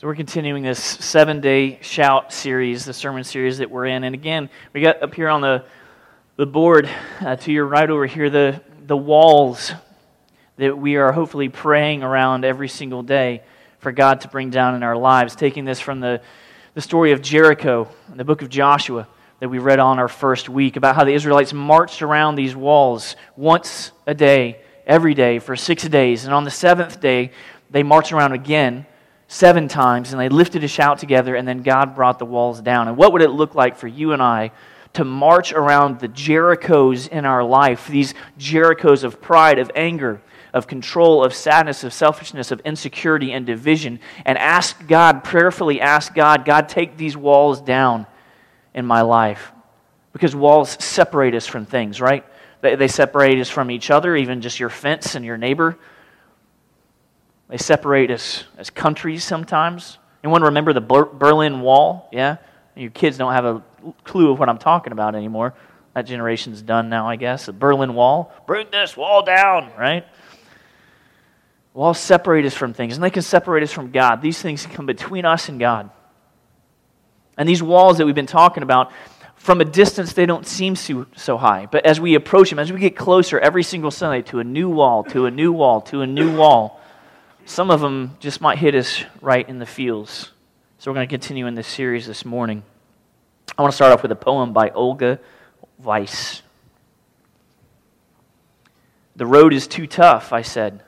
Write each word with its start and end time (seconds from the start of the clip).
So 0.00 0.06
we're 0.06 0.14
continuing 0.14 0.62
this 0.62 0.82
seven 0.82 1.42
day 1.42 1.78
shout 1.82 2.32
series, 2.32 2.86
the 2.86 2.94
sermon 2.94 3.22
series 3.22 3.58
that 3.58 3.70
we're 3.70 3.84
in. 3.84 4.02
And 4.04 4.14
again, 4.14 4.48
we 4.72 4.80
got 4.80 5.02
up 5.02 5.14
here 5.14 5.28
on 5.28 5.42
the, 5.42 5.62
the 6.36 6.46
board 6.46 6.88
uh, 7.20 7.36
to 7.36 7.52
your 7.52 7.66
right 7.66 7.90
over 7.90 8.06
here 8.06 8.30
the, 8.30 8.62
the 8.86 8.96
walls 8.96 9.74
that 10.56 10.78
we 10.78 10.96
are 10.96 11.12
hopefully 11.12 11.50
praying 11.50 12.02
around 12.02 12.46
every 12.46 12.66
single 12.66 13.02
day 13.02 13.42
for 13.80 13.92
God 13.92 14.22
to 14.22 14.28
bring 14.28 14.48
down 14.48 14.74
in 14.74 14.82
our 14.82 14.96
lives. 14.96 15.36
Taking 15.36 15.66
this 15.66 15.80
from 15.80 16.00
the, 16.00 16.22
the 16.72 16.80
story 16.80 17.12
of 17.12 17.20
Jericho 17.20 17.86
in 18.10 18.16
the 18.16 18.24
book 18.24 18.40
of 18.40 18.48
Joshua 18.48 19.06
that 19.40 19.50
we 19.50 19.58
read 19.58 19.80
on 19.80 19.98
our 19.98 20.08
first 20.08 20.48
week 20.48 20.76
about 20.76 20.96
how 20.96 21.04
the 21.04 21.12
Israelites 21.12 21.52
marched 21.52 22.00
around 22.00 22.36
these 22.36 22.56
walls 22.56 23.16
once 23.36 23.92
a 24.06 24.14
day, 24.14 24.62
every 24.86 25.12
day, 25.12 25.40
for 25.40 25.56
six 25.56 25.86
days. 25.86 26.24
And 26.24 26.32
on 26.32 26.44
the 26.44 26.50
seventh 26.50 27.02
day, 27.02 27.32
they 27.68 27.82
marched 27.82 28.12
around 28.12 28.32
again 28.32 28.86
seven 29.32 29.68
times, 29.68 30.10
and 30.10 30.20
they 30.20 30.28
lifted 30.28 30.64
a 30.64 30.68
shout 30.68 30.98
together, 30.98 31.36
and 31.36 31.46
then 31.46 31.62
God 31.62 31.94
brought 31.94 32.18
the 32.18 32.26
walls 32.26 32.60
down. 32.60 32.88
And 32.88 32.96
what 32.96 33.12
would 33.12 33.22
it 33.22 33.30
look 33.30 33.54
like 33.54 33.76
for 33.76 33.86
you 33.86 34.12
and 34.12 34.20
I 34.20 34.50
to 34.94 35.04
march 35.04 35.52
around 35.52 36.00
the 36.00 36.08
Jerichos 36.08 37.06
in 37.06 37.24
our 37.24 37.44
life, 37.44 37.86
these 37.86 38.12
Jerichos 38.40 39.04
of 39.04 39.20
pride, 39.20 39.60
of 39.60 39.70
anger, 39.76 40.20
of 40.52 40.66
control, 40.66 41.22
of 41.22 41.32
sadness, 41.32 41.84
of 41.84 41.92
selfishness, 41.92 42.50
of 42.50 42.58
insecurity, 42.64 43.30
and 43.30 43.46
division, 43.46 44.00
and 44.24 44.36
ask 44.36 44.84
God, 44.88 45.22
prayerfully 45.22 45.80
ask 45.80 46.12
God, 46.12 46.44
God, 46.44 46.68
take 46.68 46.96
these 46.96 47.16
walls 47.16 47.60
down 47.60 48.08
in 48.74 48.84
my 48.84 49.02
life? 49.02 49.52
Because 50.12 50.34
walls 50.34 50.76
separate 50.84 51.36
us 51.36 51.46
from 51.46 51.66
things, 51.66 52.00
right? 52.00 52.24
They, 52.62 52.88
separate 52.88 53.38
us 53.38 53.48
from 53.48 53.70
each 53.70 53.92
other, 53.92 54.16
even 54.16 54.40
just 54.40 54.58
your 54.58 54.70
fence 54.70 55.14
and 55.14 55.24
your 55.24 55.38
neighbor. 55.38 55.78
They 57.50 57.56
separate 57.56 58.10
us 58.12 58.44
as 58.56 58.70
countries 58.70 59.24
sometimes. 59.24 59.98
Anyone 60.22 60.42
remember 60.44 60.72
the 60.72 60.80
Berlin 60.80 61.60
Wall? 61.60 62.08
Yeah? 62.12 62.36
Your 62.76 62.90
kids 62.90 63.18
don't 63.18 63.32
have 63.32 63.44
a 63.44 63.62
clue 64.04 64.30
of 64.30 64.38
what 64.38 64.48
I'm 64.48 64.58
talking 64.58 64.92
about 64.92 65.16
anymore. 65.16 65.54
That 65.94 66.02
generation's 66.02 66.62
done 66.62 66.88
now, 66.88 67.08
I 67.08 67.16
guess. 67.16 67.46
The 67.46 67.52
Berlin 67.52 67.94
Wall. 67.94 68.32
Bring 68.46 68.68
this 68.70 68.96
wall 68.96 69.24
down, 69.24 69.72
right? 69.76 70.06
Walls 71.74 71.98
separate 71.98 72.44
us 72.44 72.54
from 72.54 72.72
things, 72.72 72.94
and 72.94 73.02
they 73.02 73.10
can 73.10 73.22
separate 73.22 73.64
us 73.64 73.72
from 73.72 73.90
God. 73.90 74.22
These 74.22 74.40
things 74.40 74.66
come 74.66 74.86
between 74.86 75.24
us 75.24 75.48
and 75.48 75.58
God. 75.58 75.90
And 77.36 77.48
these 77.48 77.62
walls 77.62 77.98
that 77.98 78.06
we've 78.06 78.14
been 78.14 78.26
talking 78.26 78.62
about, 78.62 78.92
from 79.34 79.60
a 79.60 79.64
distance, 79.64 80.12
they 80.12 80.26
don't 80.26 80.46
seem 80.46 80.76
so, 80.76 81.06
so 81.16 81.36
high. 81.36 81.66
But 81.66 81.86
as 81.86 82.00
we 82.00 82.14
approach 82.14 82.50
them, 82.50 82.58
as 82.58 82.72
we 82.72 82.78
get 82.78 82.94
closer 82.94 83.40
every 83.40 83.62
single 83.62 83.90
Sunday 83.90 84.22
to 84.22 84.38
a 84.38 84.44
new 84.44 84.68
wall, 84.68 85.02
to 85.04 85.26
a 85.26 85.30
new 85.30 85.50
wall, 85.50 85.80
to 85.82 86.02
a 86.02 86.06
new 86.06 86.36
wall, 86.36 86.79
some 87.44 87.70
of 87.70 87.80
them 87.80 88.16
just 88.20 88.40
might 88.40 88.58
hit 88.58 88.74
us 88.74 89.04
right 89.20 89.48
in 89.48 89.58
the 89.58 89.66
feels. 89.66 90.32
So 90.78 90.90
we're 90.90 90.94
going 90.94 91.08
to 91.08 91.12
continue 91.12 91.46
in 91.46 91.54
this 91.54 91.66
series 91.66 92.06
this 92.06 92.24
morning. 92.24 92.62
I 93.56 93.62
want 93.62 93.72
to 93.72 93.76
start 93.76 93.92
off 93.92 94.02
with 94.02 94.12
a 94.12 94.16
poem 94.16 94.52
by 94.52 94.70
Olga 94.70 95.20
Weiss. 95.78 96.42
The 99.16 99.26
road 99.26 99.52
is 99.52 99.66
too 99.66 99.86
tough, 99.86 100.32
I 100.32 100.42
said. 100.42 100.82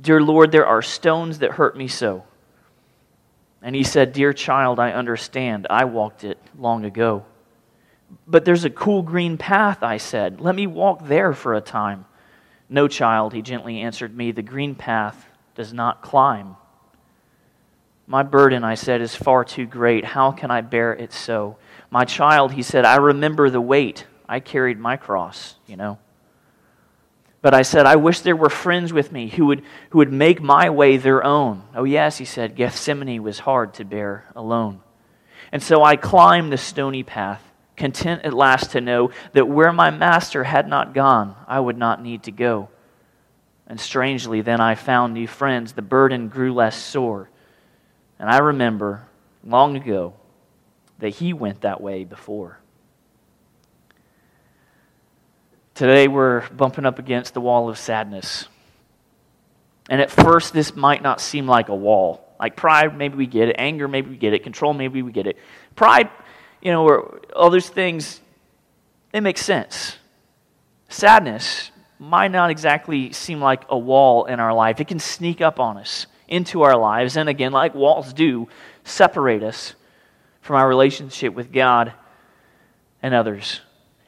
Dear 0.00 0.20
Lord, 0.20 0.50
there 0.50 0.66
are 0.66 0.82
stones 0.82 1.38
that 1.38 1.52
hurt 1.52 1.76
me 1.76 1.86
so. 1.86 2.24
And 3.62 3.76
he 3.76 3.84
said, 3.84 4.12
Dear 4.12 4.32
child, 4.32 4.80
I 4.80 4.92
understand. 4.92 5.66
I 5.70 5.84
walked 5.84 6.24
it 6.24 6.38
long 6.58 6.84
ago. 6.84 7.24
But 8.26 8.44
there's 8.44 8.64
a 8.64 8.70
cool 8.70 9.02
green 9.02 9.38
path, 9.38 9.82
I 9.82 9.98
said. 9.98 10.40
Let 10.40 10.54
me 10.54 10.66
walk 10.66 11.06
there 11.06 11.32
for 11.32 11.54
a 11.54 11.60
time. 11.60 12.06
No, 12.68 12.88
child, 12.88 13.32
he 13.32 13.42
gently 13.42 13.80
answered 13.80 14.16
me. 14.16 14.32
The 14.32 14.42
green 14.42 14.74
path 14.74 15.28
does 15.54 15.72
not 15.72 16.02
climb. 16.02 16.56
My 18.06 18.22
burden, 18.22 18.64
I 18.64 18.74
said, 18.74 19.00
is 19.00 19.14
far 19.14 19.44
too 19.44 19.66
great. 19.66 20.04
How 20.04 20.30
can 20.30 20.50
I 20.50 20.60
bear 20.60 20.92
it 20.92 21.12
so? 21.12 21.56
My 21.90 22.04
child, 22.04 22.52
he 22.52 22.62
said, 22.62 22.84
I 22.84 22.96
remember 22.96 23.48
the 23.48 23.60
weight. 23.60 24.06
I 24.28 24.40
carried 24.40 24.78
my 24.78 24.96
cross, 24.96 25.54
you 25.66 25.76
know. 25.76 25.98
But 27.40 27.54
I 27.54 27.62
said, 27.62 27.86
I 27.86 27.96
wish 27.96 28.20
there 28.20 28.36
were 28.36 28.50
friends 28.50 28.92
with 28.92 29.12
me 29.12 29.28
who 29.28 29.46
would, 29.46 29.62
who 29.90 29.98
would 29.98 30.12
make 30.12 30.40
my 30.40 30.70
way 30.70 30.96
their 30.96 31.22
own. 31.22 31.62
Oh, 31.74 31.84
yes, 31.84 32.16
he 32.16 32.24
said, 32.24 32.56
Gethsemane 32.56 33.22
was 33.22 33.40
hard 33.40 33.74
to 33.74 33.84
bear 33.84 34.24
alone. 34.34 34.80
And 35.52 35.62
so 35.62 35.84
I 35.84 35.96
climbed 35.96 36.52
the 36.52 36.56
stony 36.56 37.02
path, 37.02 37.42
content 37.76 38.22
at 38.24 38.32
last 38.32 38.70
to 38.70 38.80
know 38.80 39.10
that 39.32 39.46
where 39.46 39.72
my 39.72 39.90
master 39.90 40.44
had 40.44 40.68
not 40.68 40.94
gone, 40.94 41.36
I 41.46 41.60
would 41.60 41.76
not 41.76 42.02
need 42.02 42.22
to 42.24 42.32
go. 42.32 42.70
And 43.66 43.80
strangely, 43.80 44.42
then 44.42 44.60
I 44.60 44.74
found 44.74 45.14
new 45.14 45.26
friends. 45.26 45.72
The 45.72 45.82
burden 45.82 46.28
grew 46.28 46.52
less 46.52 46.76
sore. 46.76 47.30
And 48.18 48.28
I 48.28 48.38
remember 48.38 49.06
long 49.42 49.76
ago 49.76 50.14
that 50.98 51.10
he 51.10 51.32
went 51.32 51.62
that 51.62 51.80
way 51.80 52.04
before. 52.04 52.58
Today, 55.74 56.06
we're 56.06 56.48
bumping 56.50 56.86
up 56.86 56.98
against 56.98 57.34
the 57.34 57.40
wall 57.40 57.68
of 57.68 57.78
sadness. 57.78 58.46
And 59.90 60.00
at 60.00 60.10
first, 60.10 60.52
this 60.52 60.76
might 60.76 61.02
not 61.02 61.20
seem 61.20 61.46
like 61.46 61.68
a 61.68 61.74
wall. 61.74 62.24
Like 62.38 62.56
pride, 62.56 62.96
maybe 62.96 63.16
we 63.16 63.26
get 63.26 63.48
it. 63.48 63.56
Anger, 63.58 63.88
maybe 63.88 64.10
we 64.10 64.16
get 64.16 64.34
it. 64.34 64.42
Control, 64.42 64.72
maybe 64.72 65.02
we 65.02 65.10
get 65.10 65.26
it. 65.26 65.36
Pride, 65.74 66.10
you 66.62 66.70
know, 66.70 66.84
or 66.84 67.20
all 67.34 67.50
those 67.50 67.68
things, 67.68 68.20
they 69.12 69.20
make 69.20 69.38
sense. 69.38 69.96
Sadness, 70.88 71.70
might 72.04 72.30
not 72.30 72.50
exactly 72.50 73.12
seem 73.12 73.40
like 73.40 73.64
a 73.68 73.78
wall 73.78 74.26
in 74.26 74.38
our 74.40 74.52
life. 74.52 74.80
It 74.80 74.88
can 74.88 74.98
sneak 74.98 75.40
up 75.40 75.58
on 75.58 75.78
us 75.78 76.06
into 76.28 76.62
our 76.62 76.76
lives, 76.76 77.16
and 77.16 77.28
again, 77.28 77.52
like 77.52 77.74
walls 77.74 78.12
do, 78.12 78.48
separate 78.84 79.42
us 79.42 79.74
from 80.40 80.56
our 80.56 80.68
relationship 80.68 81.34
with 81.34 81.52
God 81.52 81.92
and 83.02 83.14
others. 83.14 83.60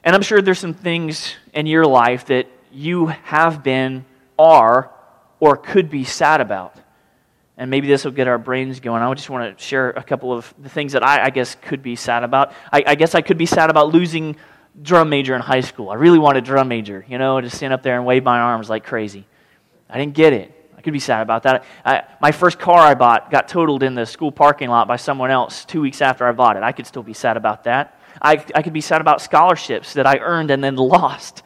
And 0.03 0.15
I'm 0.15 0.21
sure 0.21 0.41
there's 0.41 0.59
some 0.59 0.73
things 0.73 1.35
in 1.53 1.65
your 1.65 1.85
life 1.85 2.25
that 2.27 2.47
you 2.71 3.07
have 3.07 3.63
been, 3.63 4.05
are, 4.37 4.91
or 5.39 5.57
could 5.57 5.89
be 5.89 6.03
sad 6.03 6.41
about. 6.41 6.75
And 7.57 7.71
maybe 7.71 7.87
this 7.87 8.05
will 8.05 8.11
get 8.11 8.27
our 8.27 8.37
brains 8.37 8.79
going. 8.79 9.01
I 9.01 9.13
just 9.15 9.29
want 9.29 9.57
to 9.57 9.63
share 9.63 9.89
a 9.89 10.03
couple 10.03 10.31
of 10.31 10.53
the 10.59 10.69
things 10.69 10.93
that 10.93 11.03
I, 11.03 11.25
I 11.25 11.29
guess, 11.31 11.55
could 11.55 11.81
be 11.81 11.95
sad 11.95 12.23
about. 12.23 12.53
I, 12.71 12.83
I 12.87 12.95
guess 12.95 13.15
I 13.15 13.21
could 13.21 13.37
be 13.37 13.47
sad 13.47 13.71
about 13.71 13.91
losing 13.91 14.35
drum 14.81 15.09
major 15.09 15.35
in 15.35 15.41
high 15.41 15.61
school. 15.61 15.89
I 15.89 15.95
really 15.95 16.19
wanted 16.19 16.43
drum 16.43 16.67
major, 16.67 17.05
you 17.07 17.17
know, 17.17 17.41
to 17.41 17.49
stand 17.49 17.73
up 17.73 17.83
there 17.83 17.97
and 17.97 18.05
wave 18.05 18.23
my 18.23 18.39
arms 18.39 18.69
like 18.69 18.85
crazy. 18.85 19.25
I 19.89 19.97
didn't 19.97 20.13
get 20.13 20.33
it. 20.33 20.53
I 20.77 20.81
could 20.81 20.93
be 20.93 20.99
sad 20.99 21.21
about 21.21 21.43
that. 21.43 21.65
I, 21.83 22.03
my 22.21 22.31
first 22.31 22.59
car 22.59 22.79
I 22.79 22.93
bought 22.93 23.31
got 23.31 23.47
totaled 23.47 23.83
in 23.83 23.95
the 23.95 24.05
school 24.05 24.31
parking 24.31 24.69
lot 24.69 24.87
by 24.87 24.97
someone 24.97 25.31
else 25.31 25.65
two 25.65 25.81
weeks 25.81 26.01
after 26.01 26.27
I 26.27 26.31
bought 26.31 26.55
it. 26.57 26.63
I 26.63 26.71
could 26.71 26.85
still 26.85 27.03
be 27.03 27.13
sad 27.13 27.37
about 27.37 27.63
that. 27.63 27.99
I, 28.21 28.43
I 28.53 28.61
could 28.61 28.73
be 28.73 28.81
sad 28.81 29.01
about 29.01 29.21
scholarships 29.21 29.93
that 29.93 30.05
I 30.05 30.17
earned 30.19 30.51
and 30.51 30.63
then 30.63 30.75
lost 30.75 31.43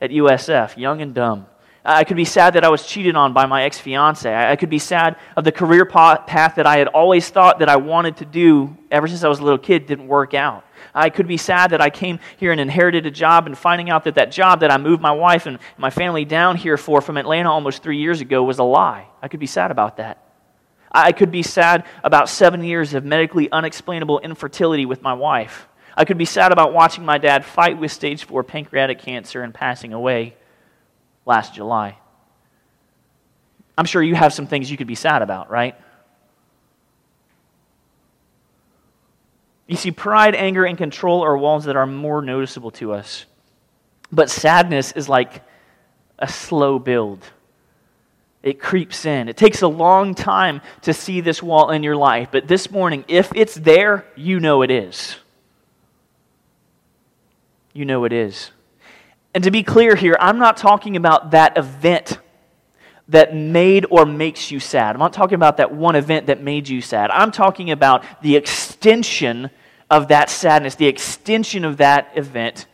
at 0.00 0.10
USF, 0.10 0.76
young 0.76 1.00
and 1.00 1.14
dumb. 1.14 1.46
I 1.86 2.04
could 2.04 2.16
be 2.16 2.24
sad 2.24 2.54
that 2.54 2.64
I 2.64 2.70
was 2.70 2.86
cheated 2.86 3.14
on 3.14 3.34
by 3.34 3.44
my 3.44 3.64
ex 3.64 3.78
fiance. 3.78 4.34
I 4.34 4.56
could 4.56 4.70
be 4.70 4.78
sad 4.78 5.16
of 5.36 5.44
the 5.44 5.52
career 5.52 5.84
path 5.84 6.54
that 6.54 6.66
I 6.66 6.78
had 6.78 6.88
always 6.88 7.28
thought 7.28 7.58
that 7.58 7.68
I 7.68 7.76
wanted 7.76 8.16
to 8.18 8.24
do 8.24 8.74
ever 8.90 9.06
since 9.06 9.22
I 9.22 9.28
was 9.28 9.38
a 9.38 9.42
little 9.42 9.58
kid 9.58 9.84
didn't 9.84 10.08
work 10.08 10.32
out. 10.32 10.64
I 10.94 11.10
could 11.10 11.28
be 11.28 11.36
sad 11.36 11.70
that 11.70 11.80
I 11.80 11.90
came 11.90 12.18
here 12.36 12.52
and 12.52 12.60
inherited 12.60 13.06
a 13.06 13.10
job 13.10 13.46
and 13.46 13.56
finding 13.56 13.90
out 13.90 14.04
that 14.04 14.16
that 14.16 14.32
job 14.32 14.60
that 14.60 14.70
I 14.70 14.78
moved 14.78 15.00
my 15.00 15.12
wife 15.12 15.46
and 15.46 15.58
my 15.78 15.90
family 15.90 16.24
down 16.24 16.56
here 16.56 16.76
for 16.76 17.00
from 17.00 17.16
Atlanta 17.16 17.50
almost 17.50 17.82
three 17.82 17.98
years 17.98 18.20
ago 18.20 18.42
was 18.42 18.58
a 18.58 18.64
lie. 18.64 19.06
I 19.22 19.28
could 19.28 19.40
be 19.40 19.46
sad 19.46 19.70
about 19.70 19.98
that. 19.98 20.20
I 20.90 21.12
could 21.12 21.30
be 21.30 21.42
sad 21.42 21.84
about 22.04 22.28
seven 22.28 22.62
years 22.62 22.94
of 22.94 23.04
medically 23.04 23.50
unexplainable 23.50 24.20
infertility 24.20 24.86
with 24.86 25.02
my 25.02 25.12
wife. 25.12 25.66
I 25.96 26.04
could 26.04 26.18
be 26.18 26.24
sad 26.24 26.52
about 26.52 26.72
watching 26.72 27.04
my 27.04 27.18
dad 27.18 27.44
fight 27.44 27.78
with 27.78 27.92
stage 27.92 28.24
four 28.24 28.44
pancreatic 28.44 29.00
cancer 29.00 29.42
and 29.42 29.52
passing 29.52 29.92
away 29.92 30.36
last 31.26 31.54
July. 31.54 31.98
I'm 33.76 33.86
sure 33.86 34.02
you 34.02 34.14
have 34.14 34.32
some 34.32 34.46
things 34.46 34.70
you 34.70 34.76
could 34.76 34.86
be 34.86 34.94
sad 34.94 35.22
about, 35.22 35.50
right? 35.50 35.74
You 39.66 39.76
see, 39.76 39.90
pride, 39.90 40.34
anger, 40.34 40.64
and 40.64 40.76
control 40.76 41.22
are 41.22 41.36
walls 41.36 41.64
that 41.64 41.76
are 41.76 41.86
more 41.86 42.20
noticeable 42.20 42.70
to 42.72 42.92
us. 42.92 43.24
But 44.12 44.30
sadness 44.30 44.92
is 44.92 45.08
like 45.08 45.42
a 46.18 46.28
slow 46.28 46.78
build. 46.78 47.24
It 48.42 48.60
creeps 48.60 49.06
in. 49.06 49.28
It 49.28 49.38
takes 49.38 49.62
a 49.62 49.68
long 49.68 50.14
time 50.14 50.60
to 50.82 50.92
see 50.92 51.22
this 51.22 51.42
wall 51.42 51.70
in 51.70 51.82
your 51.82 51.96
life, 51.96 52.28
but 52.30 52.46
this 52.46 52.70
morning, 52.70 53.04
if 53.08 53.32
it's 53.34 53.54
there, 53.54 54.04
you 54.16 54.38
know 54.38 54.60
it 54.60 54.70
is. 54.70 55.16
You 57.72 57.86
know 57.86 58.04
it 58.04 58.12
is. 58.12 58.50
And 59.34 59.42
to 59.44 59.50
be 59.50 59.62
clear 59.62 59.96
here, 59.96 60.16
I'm 60.20 60.38
not 60.38 60.58
talking 60.58 60.94
about 60.94 61.30
that 61.30 61.56
event 61.56 62.18
that 63.08 63.34
made 63.34 63.86
or 63.90 64.06
makes 64.06 64.50
you 64.50 64.60
sad. 64.60 64.94
I'm 64.94 65.00
not 65.00 65.12
talking 65.12 65.34
about 65.34 65.58
that 65.58 65.72
one 65.74 65.96
event 65.96 66.26
that 66.26 66.42
made 66.42 66.68
you 66.68 66.80
sad. 66.80 67.10
I'm 67.10 67.30
talking 67.30 67.70
about 67.70 68.04
the 68.22 68.36
extension 68.36 69.50
of 69.90 70.08
that 70.08 70.30
sadness, 70.30 70.74
the 70.74 70.86
extension 70.86 71.64
of 71.64 71.76
that 71.78 72.12
event 72.14 72.66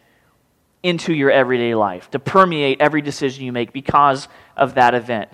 into 0.83 1.13
your 1.13 1.31
everyday 1.31 1.75
life, 1.75 2.11
to 2.13 2.19
permeate 2.19 2.81
every 2.81 3.03
decision 3.03 3.45
you 3.45 3.53
make 3.53 3.73
because 3.73 4.29
of 4.57 4.75
that 4.75 4.95
event, 4.95 5.31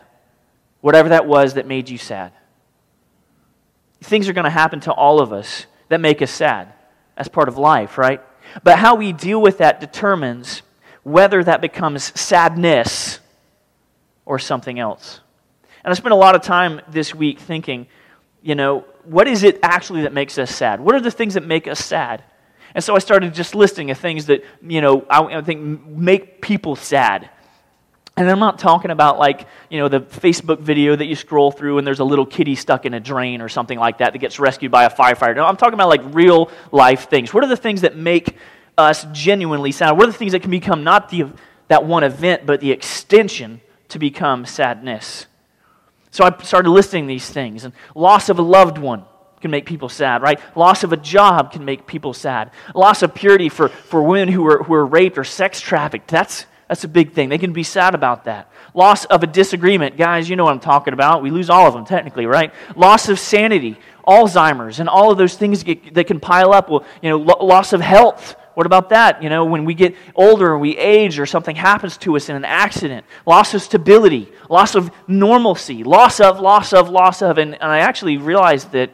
whatever 0.80 1.10
that 1.10 1.26
was 1.26 1.54
that 1.54 1.66
made 1.66 1.88
you 1.88 1.98
sad. 1.98 2.32
Things 4.00 4.28
are 4.28 4.32
going 4.32 4.44
to 4.44 4.50
happen 4.50 4.80
to 4.80 4.92
all 4.92 5.20
of 5.20 5.32
us 5.32 5.66
that 5.88 6.00
make 6.00 6.22
us 6.22 6.30
sad. 6.30 6.72
That's 7.16 7.28
part 7.28 7.48
of 7.48 7.58
life, 7.58 7.98
right? 7.98 8.20
But 8.64 8.78
how 8.78 8.94
we 8.94 9.12
deal 9.12 9.40
with 9.40 9.58
that 9.58 9.80
determines 9.80 10.62
whether 11.02 11.44
that 11.44 11.60
becomes 11.60 12.18
sadness 12.18 13.20
or 14.26 14.38
something 14.38 14.78
else. 14.78 15.20
And 15.84 15.92
I 15.92 15.94
spent 15.94 16.12
a 16.12 16.16
lot 16.16 16.34
of 16.34 16.42
time 16.42 16.80
this 16.88 17.14
week 17.14 17.38
thinking, 17.38 17.86
you 18.42 18.54
know, 18.54 18.84
what 19.04 19.28
is 19.28 19.44
it 19.44 19.60
actually 19.62 20.02
that 20.02 20.12
makes 20.12 20.36
us 20.36 20.54
sad? 20.54 20.80
What 20.80 20.94
are 20.94 21.00
the 21.00 21.10
things 21.10 21.34
that 21.34 21.44
make 21.44 21.66
us 21.66 21.82
sad? 21.82 22.24
And 22.74 22.84
so 22.84 22.94
I 22.94 22.98
started 22.98 23.32
just 23.32 23.54
listing 23.54 23.90
of 23.90 23.98
things 23.98 24.26
that, 24.26 24.44
you 24.62 24.80
know, 24.80 25.06
I, 25.08 25.22
I 25.22 25.40
think 25.42 25.86
make 25.86 26.42
people 26.42 26.76
sad. 26.76 27.30
And 28.16 28.28
I'm 28.30 28.38
not 28.38 28.58
talking 28.58 28.90
about 28.90 29.18
like, 29.18 29.46
you 29.70 29.78
know, 29.78 29.88
the 29.88 30.00
Facebook 30.00 30.60
video 30.60 30.96
that 30.96 31.04
you 31.04 31.14
scroll 31.14 31.52
through 31.52 31.78
and 31.78 31.86
there's 31.86 32.00
a 32.00 32.04
little 32.04 32.26
kitty 32.26 32.54
stuck 32.54 32.84
in 32.84 32.94
a 32.94 33.00
drain 33.00 33.40
or 33.40 33.48
something 33.48 33.78
like 33.78 33.98
that 33.98 34.12
that 34.12 34.18
gets 34.18 34.40
rescued 34.40 34.72
by 34.72 34.84
a 34.84 34.90
firefighter. 34.90 35.36
No, 35.36 35.44
I'm 35.44 35.56
talking 35.56 35.74
about 35.74 35.88
like 35.88 36.02
real 36.14 36.50
life 36.72 37.08
things. 37.08 37.32
What 37.32 37.44
are 37.44 37.48
the 37.48 37.56
things 37.56 37.82
that 37.82 37.96
make 37.96 38.36
us 38.76 39.06
genuinely 39.12 39.70
sad? 39.70 39.92
What 39.92 40.08
are 40.08 40.12
the 40.12 40.18
things 40.18 40.32
that 40.32 40.40
can 40.40 40.50
become 40.50 40.82
not 40.82 41.10
the, 41.10 41.26
that 41.68 41.84
one 41.84 42.04
event, 42.04 42.46
but 42.46 42.60
the 42.60 42.72
extension 42.72 43.60
to 43.88 43.98
become 43.98 44.46
sadness? 44.46 45.26
So 46.10 46.24
I 46.24 46.42
started 46.42 46.70
listing 46.70 47.06
these 47.06 47.28
things. 47.28 47.64
And 47.64 47.74
loss 47.94 48.28
of 48.28 48.38
a 48.38 48.42
loved 48.42 48.78
one 48.78 49.04
can 49.40 49.50
make 49.50 49.66
people 49.66 49.88
sad, 49.88 50.22
right? 50.22 50.40
Loss 50.56 50.84
of 50.84 50.92
a 50.92 50.96
job 50.96 51.52
can 51.52 51.64
make 51.64 51.86
people 51.86 52.14
sad. 52.14 52.50
Loss 52.74 53.02
of 53.02 53.14
purity 53.14 53.48
for, 53.48 53.68
for 53.68 54.02
women 54.02 54.28
who 54.28 54.46
are, 54.46 54.62
who 54.62 54.74
are 54.74 54.86
raped 54.86 55.18
or 55.18 55.24
sex 55.24 55.60
trafficked. 55.60 56.08
That's 56.08 56.46
that's 56.68 56.82
a 56.82 56.88
big 56.88 57.12
thing. 57.12 57.28
They 57.28 57.38
can 57.38 57.52
be 57.52 57.62
sad 57.62 57.94
about 57.94 58.24
that. 58.24 58.50
Loss 58.74 59.04
of 59.04 59.22
a 59.22 59.26
disagreement. 59.26 59.96
Guys, 59.96 60.28
you 60.28 60.34
know 60.34 60.44
what 60.44 60.52
I'm 60.52 60.60
talking 60.60 60.94
about. 60.94 61.22
We 61.22 61.30
lose 61.30 61.48
all 61.48 61.68
of 61.68 61.74
them, 61.74 61.84
technically, 61.84 62.26
right? 62.26 62.52
Loss 62.74 63.08
of 63.08 63.20
sanity, 63.20 63.78
Alzheimer's, 64.06 64.80
and 64.80 64.88
all 64.88 65.12
of 65.12 65.18
those 65.18 65.36
things 65.36 65.62
that 65.62 66.06
can 66.06 66.18
pile 66.18 66.52
up. 66.52 66.68
Well, 66.68 66.84
you 67.02 67.10
know, 67.10 67.18
loss 67.18 67.72
of 67.72 67.80
health. 67.80 68.34
What 68.56 68.64
about 68.64 68.88
that? 68.88 69.22
You 69.22 69.28
know, 69.28 69.44
when 69.44 69.66
we 69.66 69.74
get 69.74 69.94
older 70.14 70.52
and 70.52 70.62
we 70.62 70.78
age 70.78 71.18
or 71.18 71.26
something 71.26 71.54
happens 71.54 71.98
to 71.98 72.16
us 72.16 72.30
in 72.30 72.36
an 72.36 72.44
accident, 72.46 73.04
loss 73.26 73.52
of 73.52 73.60
stability, 73.60 74.32
loss 74.48 74.74
of 74.74 74.90
normalcy, 75.06 75.84
loss 75.84 76.20
of, 76.20 76.40
loss 76.40 76.72
of, 76.72 76.88
loss 76.88 77.20
of. 77.20 77.36
And, 77.36 77.52
and 77.52 77.64
I 77.64 77.80
actually 77.80 78.16
realized 78.16 78.72
that 78.72 78.92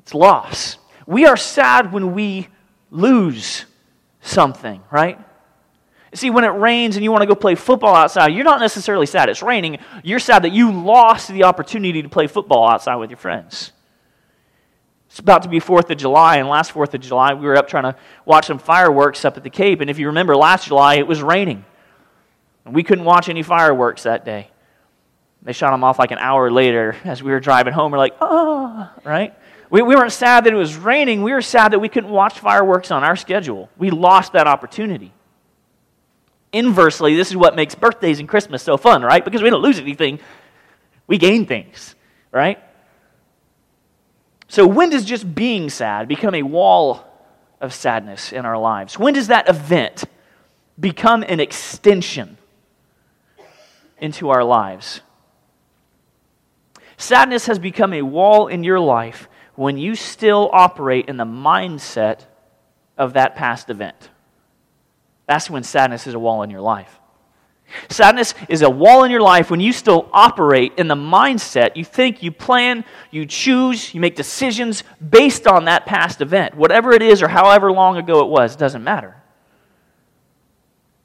it's 0.00 0.14
loss. 0.14 0.78
We 1.06 1.26
are 1.26 1.36
sad 1.36 1.92
when 1.92 2.12
we 2.12 2.48
lose 2.90 3.66
something, 4.20 4.82
right? 4.90 5.16
See, 6.12 6.30
when 6.30 6.42
it 6.42 6.48
rains 6.48 6.96
and 6.96 7.04
you 7.04 7.12
want 7.12 7.22
to 7.22 7.28
go 7.28 7.36
play 7.36 7.54
football 7.54 7.94
outside, 7.94 8.32
you're 8.32 8.42
not 8.42 8.58
necessarily 8.58 9.06
sad 9.06 9.28
it's 9.28 9.44
raining. 9.44 9.78
You're 10.02 10.18
sad 10.18 10.42
that 10.42 10.50
you 10.50 10.72
lost 10.72 11.28
the 11.28 11.44
opportunity 11.44 12.02
to 12.02 12.08
play 12.08 12.26
football 12.26 12.68
outside 12.68 12.96
with 12.96 13.10
your 13.10 13.16
friends. 13.16 13.70
It's 15.10 15.18
about 15.18 15.42
to 15.42 15.48
be 15.48 15.58
4th 15.58 15.90
of 15.90 15.98
July, 15.98 16.36
and 16.36 16.48
last 16.48 16.72
4th 16.72 16.94
of 16.94 17.00
July, 17.00 17.34
we 17.34 17.44
were 17.44 17.56
up 17.56 17.66
trying 17.66 17.82
to 17.82 17.96
watch 18.24 18.46
some 18.46 18.60
fireworks 18.60 19.24
up 19.24 19.36
at 19.36 19.42
the 19.42 19.50
Cape. 19.50 19.80
And 19.80 19.90
if 19.90 19.98
you 19.98 20.06
remember, 20.06 20.36
last 20.36 20.68
July, 20.68 20.94
it 20.94 21.06
was 21.06 21.20
raining. 21.20 21.64
And 22.64 22.72
we 22.76 22.84
couldn't 22.84 23.04
watch 23.04 23.28
any 23.28 23.42
fireworks 23.42 24.04
that 24.04 24.24
day. 24.24 24.50
They 25.42 25.52
shot 25.52 25.72
them 25.72 25.82
off 25.82 25.98
like 25.98 26.12
an 26.12 26.18
hour 26.18 26.48
later 26.48 26.94
as 27.04 27.24
we 27.24 27.32
were 27.32 27.40
driving 27.40 27.72
home. 27.72 27.90
We're 27.90 27.98
like, 27.98 28.14
oh, 28.20 28.88
right? 29.02 29.34
We, 29.68 29.82
we 29.82 29.96
weren't 29.96 30.12
sad 30.12 30.44
that 30.44 30.52
it 30.52 30.56
was 30.56 30.76
raining. 30.76 31.24
We 31.24 31.32
were 31.32 31.42
sad 31.42 31.72
that 31.72 31.80
we 31.80 31.88
couldn't 31.88 32.10
watch 32.10 32.38
fireworks 32.38 32.92
on 32.92 33.02
our 33.02 33.16
schedule. 33.16 33.68
We 33.76 33.90
lost 33.90 34.34
that 34.34 34.46
opportunity. 34.46 35.12
Inversely, 36.52 37.16
this 37.16 37.30
is 37.30 37.36
what 37.36 37.56
makes 37.56 37.74
birthdays 37.74 38.20
and 38.20 38.28
Christmas 38.28 38.62
so 38.62 38.76
fun, 38.76 39.02
right? 39.02 39.24
Because 39.24 39.42
we 39.42 39.50
don't 39.50 39.62
lose 39.62 39.80
anything, 39.80 40.20
we 41.08 41.18
gain 41.18 41.46
things, 41.46 41.96
right? 42.30 42.62
So, 44.50 44.66
when 44.66 44.90
does 44.90 45.04
just 45.04 45.32
being 45.32 45.70
sad 45.70 46.08
become 46.08 46.34
a 46.34 46.42
wall 46.42 47.04
of 47.60 47.72
sadness 47.72 48.32
in 48.32 48.44
our 48.44 48.58
lives? 48.58 48.98
When 48.98 49.14
does 49.14 49.28
that 49.28 49.48
event 49.48 50.02
become 50.78 51.22
an 51.22 51.38
extension 51.38 52.36
into 54.00 54.28
our 54.30 54.42
lives? 54.42 55.02
Sadness 56.96 57.46
has 57.46 57.60
become 57.60 57.92
a 57.92 58.02
wall 58.02 58.48
in 58.48 58.64
your 58.64 58.80
life 58.80 59.28
when 59.54 59.78
you 59.78 59.94
still 59.94 60.50
operate 60.52 61.08
in 61.08 61.16
the 61.16 61.24
mindset 61.24 62.26
of 62.98 63.12
that 63.12 63.36
past 63.36 63.70
event. 63.70 64.10
That's 65.26 65.48
when 65.48 65.62
sadness 65.62 66.08
is 66.08 66.14
a 66.14 66.18
wall 66.18 66.42
in 66.42 66.50
your 66.50 66.60
life. 66.60 66.99
Sadness 67.88 68.34
is 68.48 68.62
a 68.62 68.70
wall 68.70 69.04
in 69.04 69.10
your 69.10 69.20
life 69.20 69.50
when 69.50 69.60
you 69.60 69.72
still 69.72 70.08
operate 70.12 70.72
in 70.76 70.88
the 70.88 70.94
mindset 70.94 71.76
you 71.76 71.84
think, 71.84 72.22
you 72.22 72.32
plan, 72.32 72.84
you 73.10 73.26
choose, 73.26 73.94
you 73.94 74.00
make 74.00 74.16
decisions 74.16 74.82
based 75.08 75.46
on 75.46 75.64
that 75.66 75.86
past 75.86 76.20
event. 76.20 76.54
Whatever 76.54 76.92
it 76.92 77.02
is 77.02 77.22
or 77.22 77.28
however 77.28 77.70
long 77.72 77.96
ago 77.96 78.20
it 78.20 78.28
was, 78.28 78.54
it 78.54 78.58
doesn't 78.58 78.84
matter. 78.84 79.16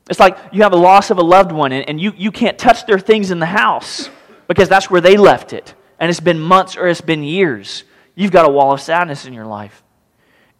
It's 0.10 0.20
like 0.20 0.38
you 0.52 0.64
have 0.64 0.74
a 0.74 0.78
loss 0.78 1.10
of 1.10 1.18
a 1.18 1.24
loved 1.24 1.52
one 1.52 1.72
and, 1.72 2.00
you, 2.00 2.14
you 2.16 2.32
can't 2.32 2.58
touch 2.58 2.86
their 2.86 3.00
things 3.00 3.32
in 3.32 3.40
the 3.40 3.46
house 3.46 4.10
because 4.48 4.70
that's 4.70 4.90
where 4.90 5.02
they 5.02 5.18
left 5.18 5.54
it. 5.54 5.74
And 6.00 6.10
it's 6.10 6.20
been 6.20 6.40
months 6.40 6.78
or 6.78 6.88
it's 6.88 7.02
been 7.02 7.24
years. 7.24 7.84
You've 8.14 8.32
got 8.32 8.48
a 8.48 8.52
wall 8.52 8.74
of 8.74 8.82
sadness 8.82 9.26
in 9.26 9.34
your 9.34 9.46
life. 9.46 9.84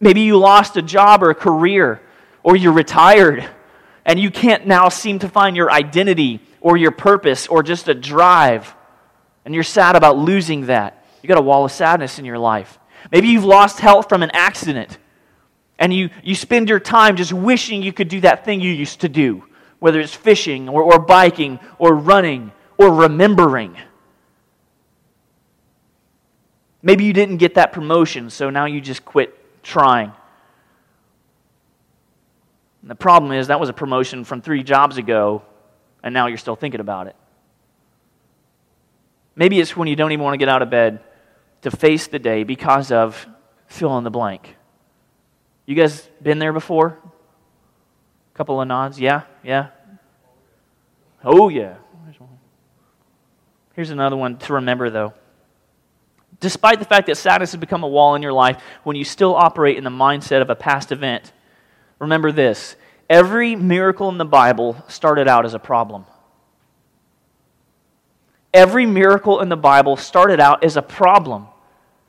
Maybe 0.00 0.22
you 0.22 0.36
lost 0.36 0.76
a 0.76 0.82
job 0.82 1.22
or 1.22 1.30
a 1.30 1.34
career 1.34 2.02
or 2.42 2.56
you're 2.56 2.72
retired 2.72 3.48
and 4.06 4.20
you 4.20 4.30
can't 4.30 4.66
now 4.66 4.88
seem 4.88 5.18
to 5.18 5.28
find 5.28 5.56
your 5.56 5.70
identity 5.70 6.40
or 6.60 6.76
your 6.76 6.92
purpose 6.92 7.48
or 7.48 7.62
just 7.62 7.88
a 7.88 7.94
drive, 7.94 8.72
and 9.44 9.52
you're 9.52 9.64
sad 9.64 9.96
about 9.96 10.16
losing 10.16 10.66
that. 10.66 11.04
You 11.22 11.28
got 11.28 11.38
a 11.38 11.42
wall 11.42 11.64
of 11.64 11.72
sadness 11.72 12.20
in 12.20 12.24
your 12.24 12.38
life. 12.38 12.78
Maybe 13.10 13.28
you've 13.28 13.44
lost 13.44 13.80
health 13.80 14.08
from 14.08 14.22
an 14.22 14.30
accident, 14.32 14.96
and 15.78 15.92
you, 15.92 16.10
you 16.22 16.36
spend 16.36 16.68
your 16.68 16.78
time 16.78 17.16
just 17.16 17.32
wishing 17.32 17.82
you 17.82 17.92
could 17.92 18.08
do 18.08 18.20
that 18.20 18.44
thing 18.44 18.60
you 18.60 18.70
used 18.70 19.00
to 19.00 19.08
do, 19.08 19.44
whether 19.80 19.98
it's 19.98 20.14
fishing 20.14 20.68
or, 20.68 20.82
or 20.82 21.00
biking 21.00 21.58
or 21.78 21.92
running 21.94 22.52
or 22.78 22.94
remembering. 22.94 23.76
Maybe 26.80 27.04
you 27.04 27.12
didn't 27.12 27.38
get 27.38 27.54
that 27.54 27.72
promotion, 27.72 28.30
so 28.30 28.50
now 28.50 28.66
you 28.66 28.80
just 28.80 29.04
quit 29.04 29.36
trying. 29.64 30.12
And 32.86 32.90
the 32.92 32.94
problem 32.94 33.32
is 33.32 33.48
that 33.48 33.58
was 33.58 33.68
a 33.68 33.72
promotion 33.72 34.22
from 34.22 34.40
three 34.40 34.62
jobs 34.62 34.96
ago, 34.96 35.42
and 36.04 36.14
now 36.14 36.28
you're 36.28 36.38
still 36.38 36.54
thinking 36.54 36.78
about 36.78 37.08
it. 37.08 37.16
Maybe 39.34 39.58
it's 39.58 39.76
when 39.76 39.88
you 39.88 39.96
don't 39.96 40.12
even 40.12 40.22
want 40.22 40.34
to 40.34 40.38
get 40.38 40.48
out 40.48 40.62
of 40.62 40.70
bed 40.70 41.00
to 41.62 41.72
face 41.72 42.06
the 42.06 42.20
day 42.20 42.44
because 42.44 42.92
of 42.92 43.26
fill 43.66 43.98
in 43.98 44.04
the 44.04 44.10
blank. 44.10 44.54
You 45.66 45.74
guys 45.74 46.08
been 46.22 46.38
there 46.38 46.52
before? 46.52 46.96
A 48.32 48.36
couple 48.36 48.60
of 48.60 48.68
nods. 48.68 49.00
Yeah, 49.00 49.22
yeah. 49.42 49.70
Oh, 51.24 51.48
yeah. 51.48 51.78
Here's 53.74 53.90
another 53.90 54.16
one 54.16 54.38
to 54.38 54.52
remember, 54.52 54.90
though. 54.90 55.12
Despite 56.38 56.78
the 56.78 56.84
fact 56.84 57.08
that 57.08 57.16
sadness 57.16 57.50
has 57.50 57.58
become 57.58 57.82
a 57.82 57.88
wall 57.88 58.14
in 58.14 58.22
your 58.22 58.32
life, 58.32 58.62
when 58.84 58.94
you 58.94 59.02
still 59.02 59.34
operate 59.34 59.76
in 59.76 59.82
the 59.82 59.90
mindset 59.90 60.40
of 60.40 60.50
a 60.50 60.54
past 60.54 60.92
event, 60.92 61.32
Remember 61.98 62.32
this 62.32 62.76
every 63.08 63.54
miracle 63.54 64.08
in 64.08 64.18
the 64.18 64.24
Bible 64.24 64.76
started 64.88 65.28
out 65.28 65.44
as 65.44 65.54
a 65.54 65.58
problem. 65.58 66.06
Every 68.52 68.86
miracle 68.86 69.40
in 69.40 69.48
the 69.48 69.56
Bible 69.56 69.96
started 69.96 70.40
out 70.40 70.64
as 70.64 70.76
a 70.76 70.82
problem. 70.82 71.46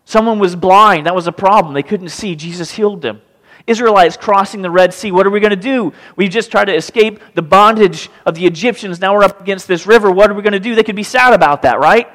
Someone 0.05 0.39
was 0.39 0.55
blind, 0.55 1.05
that 1.05 1.15
was 1.15 1.27
a 1.27 1.31
problem. 1.33 1.73
They 1.73 1.83
couldn't 1.83 2.09
see. 2.09 2.35
Jesus 2.35 2.71
healed 2.71 3.01
them. 3.01 3.21
Israelites 3.67 4.15
crossing 4.15 4.61
the 4.61 4.71
Red 4.71 4.93
Sea. 4.93 5.11
What 5.11 5.27
are 5.27 5.29
we 5.29 5.41
going 5.41 5.49
to 5.49 5.57
do? 5.57 5.91
We 6.15 6.29
just 6.29 6.49
tried 6.49 6.65
to 6.65 6.73
escape 6.73 7.19
the 7.35 7.41
bondage 7.41 8.09
of 8.25 8.35
the 8.35 8.45
Egyptians. 8.45 9.01
Now 9.01 9.13
we're 9.13 9.25
up 9.25 9.41
against 9.41 9.67
this 9.67 9.85
river. 9.85 10.09
What 10.09 10.31
are 10.31 10.33
we 10.33 10.41
going 10.41 10.53
to 10.53 10.59
do? 10.59 10.73
They 10.73 10.83
could 10.83 10.95
be 10.95 11.03
sad 11.03 11.33
about 11.33 11.63
that, 11.63 11.79
right? 11.79 12.07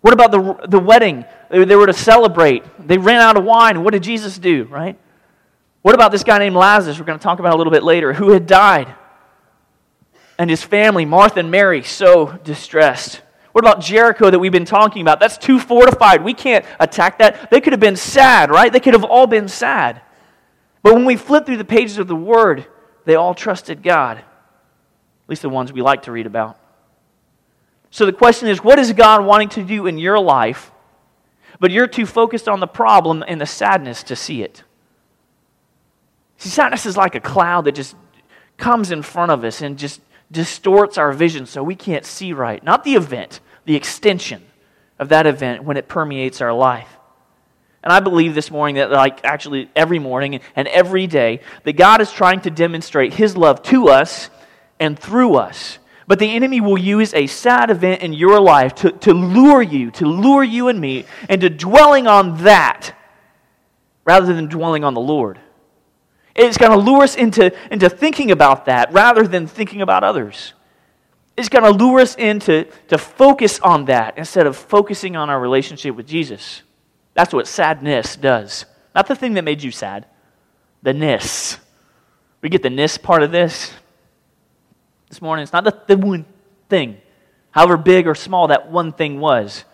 What 0.00 0.12
about 0.12 0.32
the, 0.32 0.66
the 0.66 0.80
wedding? 0.80 1.24
They, 1.50 1.64
they 1.64 1.76
were 1.76 1.86
to 1.86 1.92
celebrate. 1.92 2.64
They 2.84 2.98
ran 2.98 3.20
out 3.20 3.36
of 3.36 3.44
wine. 3.44 3.84
What 3.84 3.92
did 3.92 4.02
Jesus 4.02 4.38
do, 4.38 4.64
right? 4.64 4.98
What 5.82 5.94
about 5.94 6.12
this 6.12 6.24
guy 6.24 6.38
named 6.38 6.56
Lazarus, 6.56 6.98
we're 6.98 7.06
going 7.06 7.18
to 7.18 7.22
talk 7.22 7.38
about 7.38 7.54
a 7.54 7.56
little 7.56 7.72
bit 7.72 7.82
later, 7.82 8.12
who 8.12 8.30
had 8.30 8.46
died? 8.46 8.94
And 10.38 10.50
his 10.50 10.62
family, 10.62 11.04
Martha 11.04 11.40
and 11.40 11.50
Mary, 11.50 11.82
so 11.82 12.38
distressed. 12.44 13.22
What 13.52 13.64
about 13.64 13.80
Jericho 13.80 14.30
that 14.30 14.38
we've 14.38 14.52
been 14.52 14.64
talking 14.64 15.02
about? 15.02 15.18
That's 15.18 15.38
too 15.38 15.58
fortified. 15.58 16.22
We 16.22 16.34
can't 16.34 16.64
attack 16.78 17.18
that. 17.18 17.50
They 17.50 17.60
could 17.60 17.72
have 17.72 17.80
been 17.80 17.96
sad, 17.96 18.50
right? 18.50 18.72
They 18.72 18.80
could 18.80 18.94
have 18.94 19.04
all 19.04 19.26
been 19.26 19.48
sad. 19.48 20.02
But 20.82 20.94
when 20.94 21.04
we 21.04 21.16
flip 21.16 21.46
through 21.46 21.56
the 21.56 21.64
pages 21.64 21.98
of 21.98 22.06
the 22.06 22.16
Word, 22.16 22.66
they 23.04 23.14
all 23.14 23.34
trusted 23.34 23.82
God. 23.82 24.18
At 24.18 24.24
least 25.28 25.42
the 25.42 25.48
ones 25.48 25.72
we 25.72 25.82
like 25.82 26.02
to 26.02 26.12
read 26.12 26.26
about. 26.26 26.58
So 27.90 28.06
the 28.06 28.12
question 28.12 28.48
is 28.48 28.62
what 28.62 28.78
is 28.78 28.92
God 28.92 29.24
wanting 29.24 29.48
to 29.50 29.64
do 29.64 29.86
in 29.86 29.98
your 29.98 30.18
life, 30.18 30.70
but 31.58 31.70
you're 31.70 31.86
too 31.86 32.06
focused 32.06 32.48
on 32.48 32.60
the 32.60 32.66
problem 32.66 33.24
and 33.26 33.40
the 33.40 33.46
sadness 33.46 34.02
to 34.04 34.16
see 34.16 34.42
it? 34.42 34.62
See, 36.38 36.48
sadness 36.48 36.86
is 36.86 36.96
like 36.96 37.14
a 37.14 37.20
cloud 37.20 37.66
that 37.66 37.74
just 37.74 37.94
comes 38.56 38.90
in 38.90 39.02
front 39.02 39.30
of 39.30 39.44
us 39.44 39.60
and 39.60 39.78
just 39.78 40.00
distorts 40.30 40.96
our 40.96 41.12
vision 41.12 41.46
so 41.46 41.62
we 41.62 41.74
can't 41.74 42.04
see 42.04 42.32
right. 42.32 42.62
Not 42.62 42.84
the 42.84 42.94
event, 42.94 43.40
the 43.64 43.76
extension 43.76 44.44
of 44.98 45.10
that 45.10 45.26
event 45.26 45.64
when 45.64 45.76
it 45.76 45.88
permeates 45.88 46.40
our 46.40 46.52
life. 46.52 46.88
And 47.82 47.92
I 47.92 48.00
believe 48.00 48.34
this 48.34 48.50
morning 48.50 48.76
that, 48.76 48.90
like 48.90 49.24
actually 49.24 49.70
every 49.74 49.98
morning 49.98 50.40
and 50.56 50.68
every 50.68 51.06
day, 51.06 51.40
that 51.64 51.74
God 51.74 52.00
is 52.00 52.10
trying 52.10 52.40
to 52.42 52.50
demonstrate 52.50 53.14
His 53.14 53.36
love 53.36 53.62
to 53.64 53.88
us 53.88 54.30
and 54.80 54.98
through 54.98 55.36
us. 55.36 55.78
But 56.06 56.18
the 56.18 56.34
enemy 56.34 56.60
will 56.60 56.78
use 56.78 57.14
a 57.14 57.26
sad 57.26 57.70
event 57.70 58.02
in 58.02 58.12
your 58.12 58.40
life 58.40 58.74
to, 58.76 58.92
to 58.92 59.12
lure 59.12 59.62
you, 59.62 59.90
to 59.92 60.06
lure 60.06 60.42
you 60.42 60.68
and 60.68 60.80
me 60.80 61.04
into 61.28 61.50
dwelling 61.50 62.06
on 62.06 62.44
that 62.44 62.94
rather 64.04 64.32
than 64.32 64.46
dwelling 64.46 64.84
on 64.84 64.94
the 64.94 65.00
Lord. 65.00 65.38
It's 66.38 66.56
going 66.56 66.70
to 66.70 66.78
lure 66.78 67.02
us 67.02 67.16
into, 67.16 67.52
into 67.72 67.90
thinking 67.90 68.30
about 68.30 68.66
that 68.66 68.92
rather 68.92 69.26
than 69.26 69.48
thinking 69.48 69.82
about 69.82 70.04
others. 70.04 70.54
It's 71.36 71.48
going 71.48 71.64
to 71.64 71.70
lure 71.70 71.98
us 71.98 72.14
into 72.14 72.66
to 72.88 72.96
focus 72.96 73.58
on 73.58 73.86
that 73.86 74.16
instead 74.16 74.46
of 74.46 74.56
focusing 74.56 75.16
on 75.16 75.30
our 75.30 75.40
relationship 75.40 75.96
with 75.96 76.06
Jesus. 76.06 76.62
That's 77.14 77.34
what 77.34 77.48
sadness 77.48 78.14
does. 78.14 78.66
Not 78.94 79.08
the 79.08 79.16
thing 79.16 79.34
that 79.34 79.42
made 79.42 79.62
you 79.62 79.72
sad, 79.72 80.06
the 80.82 80.94
ness. 80.94 81.58
We 82.40 82.48
get 82.48 82.62
the 82.62 82.70
ness 82.70 82.98
part 82.98 83.24
of 83.24 83.32
this 83.32 83.72
this 85.08 85.20
morning. 85.20 85.42
It's 85.42 85.52
not 85.52 85.64
the, 85.64 85.76
the 85.88 85.96
one 85.96 86.24
thing, 86.68 86.98
however 87.50 87.76
big 87.76 88.06
or 88.06 88.14
small 88.14 88.48
that 88.48 88.70
one 88.70 88.92
thing 88.92 89.18
was. 89.18 89.64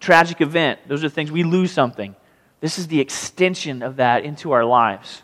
Tragic 0.00 0.40
event, 0.40 0.80
those 0.88 1.04
are 1.04 1.08
things 1.08 1.30
we 1.30 1.44
lose 1.44 1.70
something. 1.70 2.16
This 2.60 2.78
is 2.78 2.88
the 2.88 3.00
extension 3.00 3.82
of 3.82 3.96
that 3.96 4.24
into 4.24 4.50
our 4.50 4.64
lives. 4.64 5.22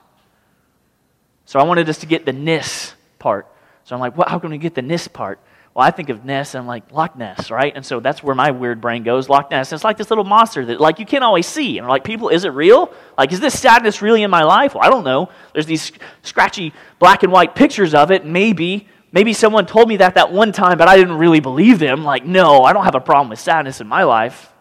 So 1.44 1.58
I 1.58 1.64
wanted 1.64 1.88
us 1.88 1.98
to 1.98 2.06
get 2.06 2.24
the 2.24 2.32
ness 2.32 2.94
part. 3.18 3.46
So 3.84 3.94
I'm 3.94 4.00
like, 4.00 4.16
well, 4.16 4.28
how 4.28 4.38
can 4.38 4.50
we 4.50 4.58
get 4.58 4.74
the 4.74 4.82
ness 4.82 5.08
part? 5.08 5.40
Well, 5.74 5.84
I 5.84 5.90
think 5.90 6.08
of 6.08 6.24
Ness 6.24 6.54
and 6.54 6.62
I'm 6.62 6.68
like, 6.68 6.92
Loch 6.92 7.16
Ness, 7.16 7.50
right? 7.50 7.72
And 7.74 7.84
so 7.84 7.98
that's 7.98 8.22
where 8.22 8.36
my 8.36 8.52
weird 8.52 8.80
brain 8.80 9.02
goes, 9.02 9.28
Loch 9.28 9.50
Ness. 9.50 9.72
And 9.72 9.76
it's 9.76 9.82
like 9.82 9.96
this 9.96 10.08
little 10.08 10.22
monster 10.22 10.64
that, 10.66 10.80
like, 10.80 11.00
you 11.00 11.04
can't 11.04 11.24
always 11.24 11.46
see. 11.46 11.78
And 11.78 11.88
like, 11.88 12.04
people, 12.04 12.28
is 12.28 12.44
it 12.44 12.50
real? 12.50 12.92
Like, 13.18 13.32
is 13.32 13.40
this 13.40 13.58
sadness 13.58 14.00
really 14.00 14.22
in 14.22 14.30
my 14.30 14.44
life? 14.44 14.74
Well, 14.74 14.84
I 14.84 14.88
don't 14.88 15.02
know. 15.02 15.30
There's 15.52 15.66
these 15.66 15.90
scratchy 16.22 16.72
black 17.00 17.24
and 17.24 17.32
white 17.32 17.56
pictures 17.56 17.92
of 17.92 18.12
it. 18.12 18.24
Maybe. 18.24 18.86
Maybe 19.10 19.32
someone 19.32 19.66
told 19.66 19.88
me 19.88 19.96
that 19.96 20.14
that 20.14 20.30
one 20.32 20.52
time, 20.52 20.78
but 20.78 20.86
I 20.86 20.96
didn't 20.96 21.18
really 21.18 21.40
believe 21.40 21.80
them. 21.80 22.04
Like, 22.04 22.24
no, 22.24 22.62
I 22.62 22.72
don't 22.72 22.84
have 22.84 22.94
a 22.94 23.00
problem 23.00 23.30
with 23.30 23.40
sadness 23.40 23.80
in 23.80 23.88
my 23.88 24.04
life. 24.04 24.52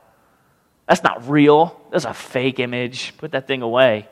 That's 0.88 1.04
not 1.04 1.30
real. 1.30 1.80
That's 1.92 2.06
a 2.06 2.14
fake 2.14 2.60
image. 2.60 3.16
Put 3.18 3.34
that 3.34 3.46
thing 3.46 3.62
away. 3.62 4.08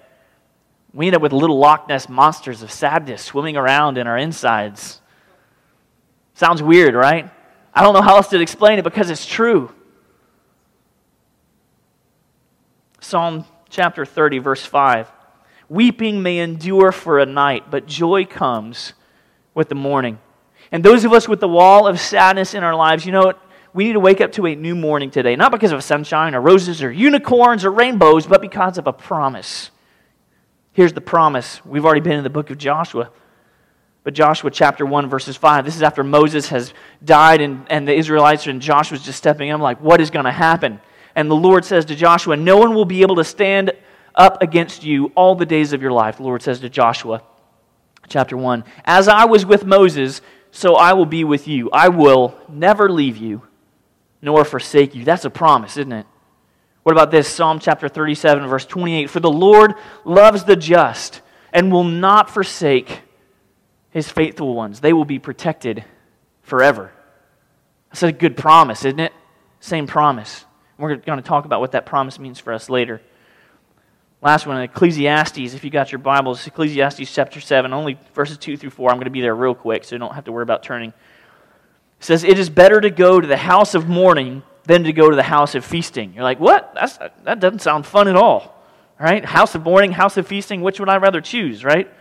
We 0.93 1.07
end 1.07 1.15
up 1.15 1.21
with 1.21 1.31
little 1.31 1.57
Loch 1.57 1.87
Ness 1.87 2.09
monsters 2.09 2.61
of 2.61 2.71
sadness 2.71 3.21
swimming 3.21 3.55
around 3.55 3.97
in 3.97 4.07
our 4.07 4.17
insides. 4.17 4.99
Sounds 6.33 6.61
weird, 6.61 6.95
right? 6.95 7.29
I 7.73 7.83
don't 7.83 7.93
know 7.93 8.01
how 8.01 8.17
else 8.17 8.27
to 8.29 8.41
explain 8.41 8.79
it 8.79 8.83
because 8.83 9.09
it's 9.09 9.25
true. 9.25 9.71
Psalm 12.99 13.45
chapter 13.69 14.05
30, 14.05 14.39
verse 14.39 14.65
5. 14.65 15.09
Weeping 15.69 16.21
may 16.21 16.39
endure 16.39 16.91
for 16.91 17.19
a 17.19 17.25
night, 17.25 17.71
but 17.71 17.87
joy 17.87 18.25
comes 18.25 18.93
with 19.53 19.69
the 19.69 19.75
morning. 19.75 20.19
And 20.71 20.83
those 20.83 21.05
of 21.05 21.13
us 21.13 21.27
with 21.27 21.39
the 21.39 21.47
wall 21.47 21.87
of 21.87 21.99
sadness 21.99 22.53
in 22.53 22.63
our 22.63 22.75
lives, 22.75 23.05
you 23.05 23.11
know 23.11 23.23
what? 23.23 23.41
We 23.73 23.85
need 23.85 23.93
to 23.93 24.01
wake 24.01 24.19
up 24.19 24.33
to 24.33 24.45
a 24.47 24.55
new 24.55 24.75
morning 24.75 25.11
today, 25.11 25.37
not 25.37 25.51
because 25.51 25.71
of 25.71 25.81
sunshine 25.81 26.35
or 26.35 26.41
roses 26.41 26.83
or 26.83 26.91
unicorns 26.91 27.63
or 27.63 27.71
rainbows, 27.71 28.27
but 28.27 28.41
because 28.41 28.77
of 28.77 28.85
a 28.85 28.91
promise. 28.91 29.71
Here's 30.73 30.93
the 30.93 31.01
promise. 31.01 31.63
We've 31.65 31.85
already 31.85 32.01
been 32.01 32.17
in 32.17 32.23
the 32.23 32.29
book 32.29 32.49
of 32.49 32.57
Joshua. 32.57 33.11
But 34.03 34.13
Joshua 34.13 34.49
chapter 34.49 34.85
1, 34.85 35.09
verses 35.09 35.37
5, 35.37 35.63
this 35.63 35.75
is 35.75 35.83
after 35.83 36.03
Moses 36.03 36.47
has 36.49 36.73
died 37.03 37.41
and, 37.41 37.67
and 37.69 37.87
the 37.87 37.93
Israelites 37.93 38.47
and 38.47 38.61
Joshua's 38.61 39.03
just 39.03 39.17
stepping 39.17 39.49
in, 39.49 39.59
like, 39.59 39.79
what 39.79 40.01
is 40.01 40.09
going 40.09 40.25
to 40.25 40.31
happen? 40.31 40.81
And 41.15 41.29
the 41.29 41.35
Lord 41.35 41.65
says 41.65 41.85
to 41.85 41.95
Joshua, 41.95 42.35
No 42.35 42.57
one 42.57 42.73
will 42.73 42.85
be 42.85 43.01
able 43.01 43.17
to 43.17 43.23
stand 43.23 43.73
up 44.15 44.41
against 44.41 44.83
you 44.83 45.11
all 45.15 45.35
the 45.35 45.45
days 45.45 45.73
of 45.73 45.81
your 45.81 45.91
life. 45.91 46.17
The 46.17 46.23
Lord 46.23 46.41
says 46.41 46.59
to 46.61 46.69
Joshua, 46.69 47.21
chapter 48.07 48.35
1, 48.35 48.63
As 48.85 49.07
I 49.07 49.25
was 49.25 49.45
with 49.45 49.65
Moses, 49.65 50.21
so 50.51 50.75
I 50.75 50.93
will 50.93 51.05
be 51.05 51.23
with 51.23 51.47
you. 51.47 51.69
I 51.71 51.89
will 51.89 52.37
never 52.49 52.89
leave 52.89 53.17
you 53.17 53.43
nor 54.21 54.45
forsake 54.45 54.95
you. 54.95 55.03
That's 55.03 55.25
a 55.25 55.29
promise, 55.29 55.77
isn't 55.77 55.91
it? 55.91 56.05
What 56.83 56.93
about 56.93 57.11
this? 57.11 57.27
Psalm 57.27 57.59
chapter 57.59 57.87
37, 57.87 58.47
verse 58.47 58.65
28 58.65 59.09
For 59.09 59.19
the 59.19 59.31
Lord 59.31 59.75
loves 60.03 60.43
the 60.43 60.55
just 60.55 61.21
and 61.53 61.71
will 61.71 61.83
not 61.83 62.29
forsake 62.29 63.01
his 63.91 64.09
faithful 64.09 64.55
ones. 64.55 64.79
They 64.79 64.93
will 64.93 65.05
be 65.05 65.19
protected 65.19 65.85
forever. 66.41 66.91
That's 67.89 68.03
a 68.03 68.11
good 68.11 68.37
promise, 68.37 68.85
isn't 68.85 68.99
it? 68.99 69.13
Same 69.59 69.85
promise. 69.85 70.45
We're 70.77 70.95
going 70.95 71.21
to 71.21 71.27
talk 71.27 71.45
about 71.45 71.59
what 71.59 71.73
that 71.73 71.85
promise 71.85 72.17
means 72.17 72.39
for 72.39 72.53
us 72.53 72.69
later. 72.69 73.01
Last 74.21 74.47
one, 74.47 74.61
Ecclesiastes. 74.61 75.53
If 75.53 75.63
you 75.63 75.69
got 75.69 75.91
your 75.91 75.99
Bibles, 75.99 76.45
Ecclesiastes 76.47 77.13
chapter 77.13 77.41
7, 77.41 77.73
only 77.73 77.99
verses 78.13 78.37
2 78.37 78.57
through 78.57 78.69
4. 78.69 78.89
I'm 78.89 78.97
going 78.97 79.05
to 79.05 79.11
be 79.11 79.21
there 79.21 79.35
real 79.35 79.55
quick, 79.55 79.83
so 79.83 79.95
you 79.95 79.99
don't 79.99 80.15
have 80.15 80.25
to 80.25 80.31
worry 80.31 80.43
about 80.43 80.63
turning. 80.63 80.89
It 80.89 80.95
says, 82.05 82.23
It 82.23 82.39
is 82.39 82.49
better 82.49 82.79
to 82.81 82.89
go 82.89 83.19
to 83.19 83.27
the 83.27 83.37
house 83.37 83.75
of 83.75 83.87
mourning 83.87 84.43
than 84.65 84.83
to 84.83 84.93
go 84.93 85.09
to 85.09 85.15
the 85.15 85.23
house 85.23 85.55
of 85.55 85.65
feasting. 85.65 86.13
You're 86.13 86.23
like, 86.23 86.39
What? 86.39 86.73
That's, 86.73 86.97
that 87.23 87.39
doesn't 87.39 87.61
sound 87.61 87.85
fun 87.85 88.07
at 88.07 88.15
all. 88.15 88.57
Right? 88.99 89.25
House 89.25 89.55
of 89.55 89.63
mourning, 89.63 89.93
house 89.93 90.17
of 90.17 90.27
feasting, 90.27 90.61
which 90.61 90.79
would 90.79 90.89
I 90.89 90.97
rather 90.97 91.21
choose, 91.21 91.63
right? 91.63 91.91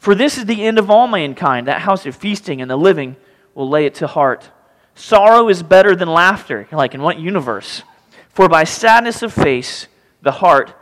For 0.00 0.14
this 0.14 0.36
is 0.36 0.46
the 0.46 0.64
end 0.64 0.78
of 0.78 0.90
all 0.90 1.06
mankind. 1.06 1.68
That 1.68 1.80
house 1.80 2.06
of 2.06 2.16
feasting 2.16 2.60
and 2.60 2.70
the 2.70 2.76
living 2.76 3.16
will 3.54 3.68
lay 3.68 3.86
it 3.86 3.94
to 3.96 4.06
heart. 4.06 4.50
Sorrow 4.94 5.48
is 5.48 5.62
better 5.62 5.96
than 5.96 6.08
laughter. 6.08 6.66
You're 6.70 6.78
like, 6.78 6.94
in 6.94 7.02
what 7.02 7.18
universe? 7.18 7.82
For 8.28 8.48
by 8.48 8.64
sadness 8.64 9.22
of 9.22 9.32
face, 9.32 9.86
the 10.22 10.32
heart 10.32 10.74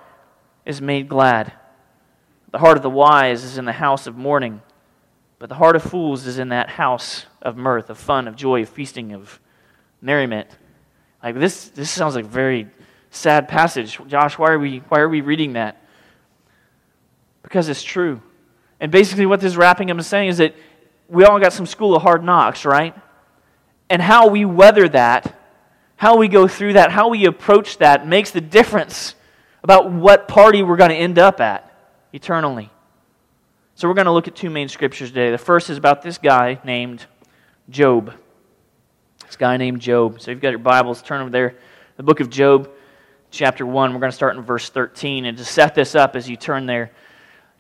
is 0.65 0.81
made 0.81 1.09
glad. 1.09 1.53
The 2.51 2.59
heart 2.59 2.77
of 2.77 2.83
the 2.83 2.91
wise 2.91 3.45
is 3.45 3.59
in 3.59 3.65
the 3.65 3.73
house 3.73 4.07
of 4.07 4.17
mourning, 4.17 4.63
but 5.39 5.49
the 5.49 5.55
heart 5.57 5.77
of 5.77 5.83
fools 5.83 6.27
is 6.27 6.39
in 6.39 6.51
that 6.51 6.71
house 6.71 7.27
of 7.41 7.57
mirth, 7.57 7.91
of 7.91 7.99
fun, 7.99 8.29
of 8.29 8.37
joy, 8.37 8.63
of 8.63 8.69
feasting, 8.69 9.13
of 9.13 9.41
merriment. 10.01 10.49
Like 11.23 11.39
this, 11.39 11.69
this 11.69 11.91
sounds 11.91 12.15
like 12.15 12.25
a 12.25 12.29
very 12.29 12.69
sad 13.11 13.47
passage. 13.49 13.99
Josh, 14.09 14.39
why 14.39 14.51
are 14.51 14.59
we, 14.59 14.79
why 14.89 15.01
are 15.01 15.09
we 15.09 15.21
reading 15.21 15.53
that? 15.53 15.81
Because 17.43 17.69
it's 17.69 17.83
true. 17.83 18.21
And 18.81 18.91
basically, 18.91 19.27
what 19.27 19.41
this 19.41 19.55
wrapping 19.55 19.91
up 19.91 19.99
is 19.99 20.07
saying 20.07 20.31
is 20.31 20.39
that 20.39 20.57
we 21.09 21.25
all 21.25 21.39
got 21.39 21.53
some 21.53 21.67
school 21.67 21.95
of 21.95 22.03
hard 22.03 22.25
knocks, 22.25 22.65
right? 22.65 22.95
And 23.89 24.03
how 24.03 24.29
we 24.29 24.45
weather 24.45 24.89
that, 24.89 25.39
how 25.97 26.17
we 26.17 26.27
go 26.27 26.49
through 26.49 26.73
that, 26.73 26.91
how 26.91 27.09
we 27.09 27.27
approach 27.27 27.79
that 27.79 28.09
makes 28.09 28.33
the 28.33 28.41
difference 28.41 29.15
about 29.63 29.93
what 29.93 30.27
party 30.27 30.63
we're 30.63 30.77
going 30.77 30.91
to 30.91 30.97
end 30.97 31.19
up 31.19 31.41
at 31.41 31.73
eternally. 32.13 32.71
So, 33.77 33.87
we're 33.87 33.95
going 33.95 34.07
to 34.07 34.13
look 34.13 34.27
at 34.27 34.35
two 34.35 34.51
main 34.51 34.69
scriptures 34.69 35.11
today. 35.11 35.31
The 35.31 35.39
first 35.39 35.71
is 35.71 35.79
about 35.79 36.03
this 36.03 36.19
guy 36.19 36.59
named 36.65 37.07
Job. 37.71 38.15
This 39.33 39.39
guy 39.39 39.57
named 39.57 39.81
Job. 39.81 40.21
So, 40.21 40.31
if 40.31 40.35
you've 40.35 40.43
got 40.43 40.51
your 40.51 40.59
Bibles, 40.59 41.01
turn 41.01 41.23
over 41.23 41.31
there. 41.31 41.55
The 41.97 42.03
book 42.03 42.21
of 42.21 42.29
Job, 42.29 42.69
chapter 43.31 43.65
1. 43.65 43.95
We're 43.95 43.99
going 43.99 44.11
to 44.11 44.15
start 44.15 44.37
in 44.37 44.43
verse 44.43 44.69
13. 44.69 45.25
And 45.25 45.39
to 45.39 45.45
set 45.47 45.75
this 45.75 45.95
up 45.95 46.17
as 46.17 46.29
you 46.29 46.37
turn 46.37 46.67
there, 46.67 46.91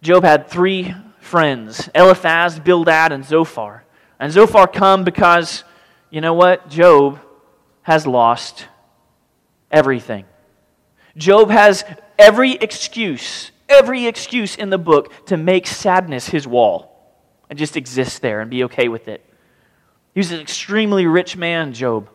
Job 0.03 0.23
had 0.23 0.49
three 0.49 0.95
friends 1.19 1.89
Eliphaz, 1.95 2.61
Bildad, 2.61 3.11
and 3.11 3.25
Zophar. 3.25 3.85
And 4.21 4.31
Zophar 4.31 4.67
come 4.67 5.03
because, 5.03 5.65
you 6.11 6.21
know 6.21 6.35
what? 6.35 6.69
Job 6.69 7.19
has 7.81 8.07
lost 8.07 8.69
everything. 9.71 10.27
Job 11.17 11.49
has 11.49 11.87
every 12.19 12.53
excuse, 12.53 13.51
every 13.71 14.05
excuse 14.05 14.57
in 14.57 14.69
the 14.69 14.77
book 14.77 15.11
to 15.29 15.39
make 15.39 15.67
sadness 15.67 16.29
his 16.29 16.47
wall 16.47 17.17
and 17.49 17.59
just 17.59 17.79
exist 17.79 18.21
there 18.21 18.43
and 18.43 18.51
be 18.51 18.65
okay 18.65 18.89
with 18.89 19.09
it. 19.09 19.25
He 20.15 20.21
was 20.21 20.33
an 20.33 20.41
extremely 20.41 21.07
rich 21.07 21.37
man, 21.37 21.73
Job. 21.73 22.09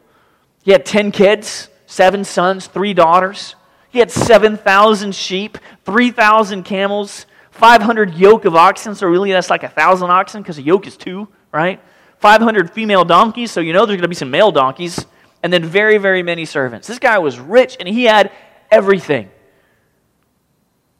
He 0.64 0.72
had 0.72 0.86
10 0.86 1.12
kids, 1.12 1.70
seven 1.86 2.24
sons, 2.24 2.68
three 2.68 2.94
daughters. 2.94 3.56
He 3.90 4.00
had 4.00 4.12
7,000 4.12 5.16
sheep, 5.16 5.58
3,000 5.86 6.64
camels, 6.64 7.26
500 7.52 8.14
yoke 8.16 8.46
of 8.46 8.56
oxen, 8.56 8.94
so 8.94 9.08
really 9.08 9.32
that's 9.32 9.50
like 9.50 9.64
a 9.64 9.68
1,000 9.68 10.10
oxen 10.10 10.42
because 10.42 10.58
a 10.58 10.62
yoke 10.62 10.86
is 10.86 10.96
two, 10.98 11.28
right? 11.52 11.82
500 12.20 12.72
female 12.72 13.06
donkeys, 13.06 13.52
so 13.52 13.62
you 13.62 13.74
know 13.74 13.86
there's 13.86 13.98
going 13.98 14.04
to 14.04 14.08
be 14.08 14.16
some 14.16 14.32
male 14.32 14.52
donkeys. 14.52 15.06
And 15.44 15.54
then 15.54 15.64
very, 15.64 15.98
very 15.98 16.24
many 16.24 16.46
servants. 16.46 16.88
This 16.88 17.00
guy 17.00 17.20
was 17.20 17.40
rich 17.40 17.78
and 17.80 17.88
he 17.88 18.04
had 18.04 18.32
everything. 18.72 19.30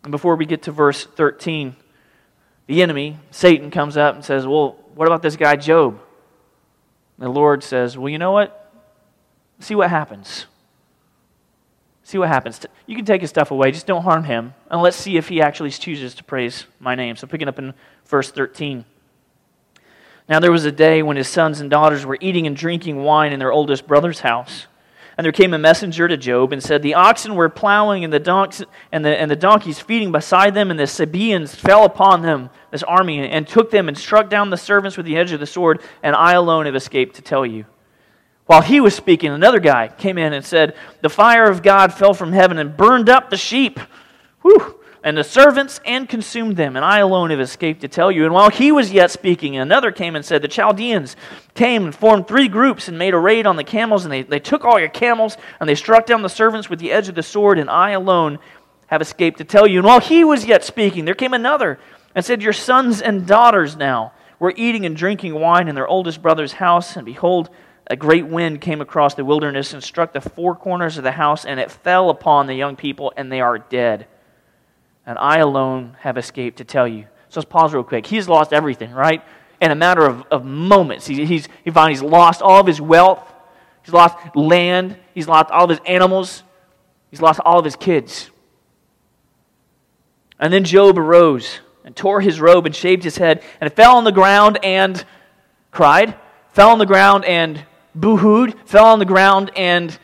And 0.04 0.12
before 0.12 0.36
we 0.36 0.46
get 0.46 0.64
to 0.64 0.72
verse 0.72 1.06
13, 1.06 1.76
the 2.68 2.82
enemy, 2.82 3.18
Satan, 3.32 3.72
comes 3.72 3.98
up 3.98 4.16
and 4.16 4.24
says, 4.24 4.46
Well, 4.46 4.78
what 4.96 5.08
about 5.08 5.22
this 5.22 5.36
guy, 5.36 5.56
Job? 5.56 6.00
The 7.20 7.30
Lord 7.30 7.64
says, 7.64 7.98
Well, 7.98 8.10
you 8.10 8.18
know 8.18 8.32
what? 8.32 8.72
See 9.60 9.76
what 9.76 9.90
happens. 9.90 10.46
See 12.04 12.18
what 12.18 12.30
happens. 12.30 12.66
You 12.86 12.96
can 12.96 13.06
take 13.06 13.22
his 13.22 13.30
stuff 13.30 13.52
away, 13.52 13.72
just 13.72 13.88
don't 13.88 14.04
harm 14.04 14.24
him. 14.24 14.54
And 14.70 14.82
let's 14.82 14.96
see 14.96 15.18
if 15.18 15.28
he 15.28 15.42
actually 15.42 15.72
chooses 15.72 16.16
to 16.16 16.24
praise 16.24 16.66
my 16.80 16.96
name. 16.96 17.16
So, 17.16 17.28
picking 17.28 17.48
up 17.48 17.60
in 17.60 17.74
verse 18.06 18.32
13. 18.32 18.86
Now, 20.30 20.40
there 20.40 20.52
was 20.52 20.66
a 20.66 20.72
day 20.72 21.04
when 21.04 21.18
his 21.18 21.28
sons 21.28 21.60
and 21.60 21.70
daughters 21.70 22.06
were 22.06 22.18
eating 22.22 22.48
and 22.48 22.56
drinking 22.56 23.04
wine 23.04 23.34
in 23.34 23.40
their 23.40 23.52
oldest 23.52 23.88
brother's 23.88 24.22
house. 24.22 24.68
And 25.18 25.26
there 25.26 25.32
came 25.32 25.54
a 25.56 25.58
messenger 25.58 26.08
to 26.08 26.16
Job 26.16 26.54
and 26.54 26.62
said, 26.62 26.84
The 26.84 26.94
oxen 26.94 27.34
were 27.34 27.50
plowing 27.50 28.04
and 28.04 28.14
the, 28.14 28.20
donks, 28.20 28.64
and 28.92 29.04
the, 29.04 29.20
and 29.20 29.32
the 29.32 29.36
donkeys 29.36 29.80
feeding 29.80 30.12
beside 30.12 30.54
them, 30.54 30.70
and 30.70 30.80
the 30.80 30.86
Sabaeans 30.86 31.56
fell 31.56 31.86
upon 31.86 32.22
them, 32.22 32.52
this 32.70 32.84
army, 32.84 33.28
and 33.28 33.48
took 33.48 33.72
them 33.72 33.88
and 33.88 33.98
struck 33.98 34.30
down 34.30 34.52
the 34.52 34.58
servants 34.58 34.96
with 34.96 35.08
the 35.08 35.18
edge 35.18 35.32
of 35.32 35.40
the 35.40 35.48
sword, 35.48 35.82
and 36.04 36.16
I 36.16 36.34
alone 36.34 36.68
have 36.68 36.76
escaped 36.76 37.16
to 37.16 37.24
tell 37.24 37.46
you. 37.46 37.66
While 38.46 38.62
he 38.62 38.80
was 38.80 38.96
speaking, 38.96 39.32
another 39.32 39.60
guy 39.60 39.88
came 39.88 40.20
in 40.20 40.34
and 40.34 40.46
said, 40.46 40.76
The 41.02 41.10
fire 41.10 41.50
of 41.50 41.64
God 41.64 41.94
fell 41.94 42.14
from 42.14 42.32
heaven 42.32 42.60
and 42.60 42.78
burned 42.78 43.10
up 43.10 43.30
the 43.30 43.38
sheep. 43.38 43.80
Whew 44.44 44.77
and 45.04 45.16
the 45.16 45.24
servants 45.24 45.80
and 45.86 46.10
consumed 46.10 46.58
them, 46.58 46.76
and 46.76 46.84
I 46.84 47.00
alone 47.00 47.30
have 47.30 47.40
escaped 47.40 47.82
to 47.82 47.88
tell 47.88 48.12
you. 48.12 48.26
And 48.26 48.34
while 48.34 48.50
he 48.50 48.72
was 48.72 48.92
yet 48.92 49.12
speaking, 49.12 49.56
another 49.56 49.92
came 49.92 50.16
and 50.16 50.26
said, 50.26 50.42
The 50.42 50.48
Chaldeans 50.48 51.16
came 51.54 51.86
and 51.86 51.96
formed 51.96 52.28
three 52.28 52.48
groups 52.48 52.88
and 52.88 52.98
made 52.98 53.14
a 53.14 53.20
raid 53.20 53.46
on 53.46 53.56
the 53.56 53.64
camels, 53.64 54.06
and 54.06 54.12
they, 54.12 54.24
they 54.24 54.40
took 54.40 54.66
all 54.66 54.80
your 54.80 54.90
camels, 54.90 55.38
and 55.60 55.70
they 55.70 55.76
struck 55.76 56.06
down 56.06 56.24
the 56.24 56.30
servants 56.30 56.70
with 56.70 56.80
the 56.80 56.92
edge 56.92 57.10
of 57.10 57.16
the 57.16 57.24
sword, 57.24 57.60
and 57.60 57.70
I 57.70 57.92
alone 57.92 58.40
have 58.88 59.02
escaped 59.02 59.38
to 59.38 59.44
tell 59.44 59.68
you. 59.68 59.80
And 59.80 59.88
while 59.88 60.00
he 60.00 60.24
was 60.24 60.46
yet 60.46 60.64
speaking, 60.64 61.06
there 61.06 61.14
came 61.14 61.34
another 61.34 61.80
and 62.16 62.26
said, 62.26 62.42
Your 62.42 62.54
sons 62.54 63.02
and 63.02 63.28
daughters 63.28 63.76
now 63.76 64.14
were 64.40 64.54
eating 64.56 64.86
and 64.86 64.96
drinking 64.96 65.36
wine 65.36 65.68
in 65.68 65.76
their 65.76 65.88
oldest 65.88 66.22
brother's 66.22 66.54
house, 66.54 66.96
and 66.96 67.06
behold, 67.06 67.50
a 67.90 67.96
great 67.96 68.28
wind 68.28 68.60
came 68.62 68.82
across 68.82 69.14
the 69.14 69.24
wilderness 69.24 69.74
and 69.74 69.84
struck 69.84 70.12
the 70.12 70.22
four 70.22 70.56
corners 70.56 70.98
of 70.98 71.04
the 71.04 71.12
house, 71.12 71.46
and 71.46 71.60
it 71.60 71.72
fell 71.72 72.10
upon 72.10 72.48
the 72.48 72.56
young 72.56 72.76
people, 72.76 73.14
and 73.16 73.32
they 73.32 73.42
are 73.42 73.60
dead 73.60 74.08
and 75.08 75.18
I 75.18 75.38
alone 75.38 75.96
have 76.02 76.18
escaped 76.18 76.58
to 76.58 76.66
tell 76.66 76.88
you. 76.88 77.04
So 77.30 77.40
let's 77.40 77.50
pause 77.50 77.74
real 77.74 77.84
quick. 77.84 78.06
He's 78.06 78.28
lost 78.28 78.52
everything, 78.52 78.92
right? 78.92 79.24
In 79.62 79.72
a 79.72 79.76
matter 79.76 80.06
of, 80.06 80.24
of 80.30 80.46
moments. 80.46 81.08
He, 81.08 81.26
he's, 81.26 81.48
he 81.64 81.72
found 81.72 81.92
he's 81.92 82.04
lost 82.04 82.42
all 82.42 82.60
of 82.60 82.68
his 82.68 82.80
wealth. 82.80 83.24
He's 83.84 83.94
lost 83.94 84.18
land. 84.36 84.98
He's 85.16 85.28
lost 85.28 85.50
all 85.50 85.64
of 85.64 85.70
his 85.70 85.80
animals. 85.86 86.44
He's 87.10 87.22
lost 87.22 87.40
all 87.46 87.58
of 87.58 87.66
his 87.66 87.78
kids. 87.78 88.30
And 90.40 90.52
then 90.52 90.66
Job 90.66 91.00
arose 91.00 91.62
and 91.86 91.96
tore 91.96 92.20
his 92.20 92.42
robe 92.42 92.66
and 92.66 92.76
shaved 92.76 93.04
his 93.04 93.18
head 93.18 93.42
and 93.62 93.72
fell 93.72 93.96
on 93.96 94.04
the 94.04 94.12
ground 94.12 94.60
and 94.62 95.04
cried, 95.72 96.16
fell 96.52 96.70
on 96.70 96.80
the 96.80 96.86
ground 96.86 97.24
and 97.24 97.64
boohooed, 97.98 98.68
fell 98.68 98.86
on 98.86 99.00
the 99.00 99.06
ground 99.06 99.52
and 99.56 99.98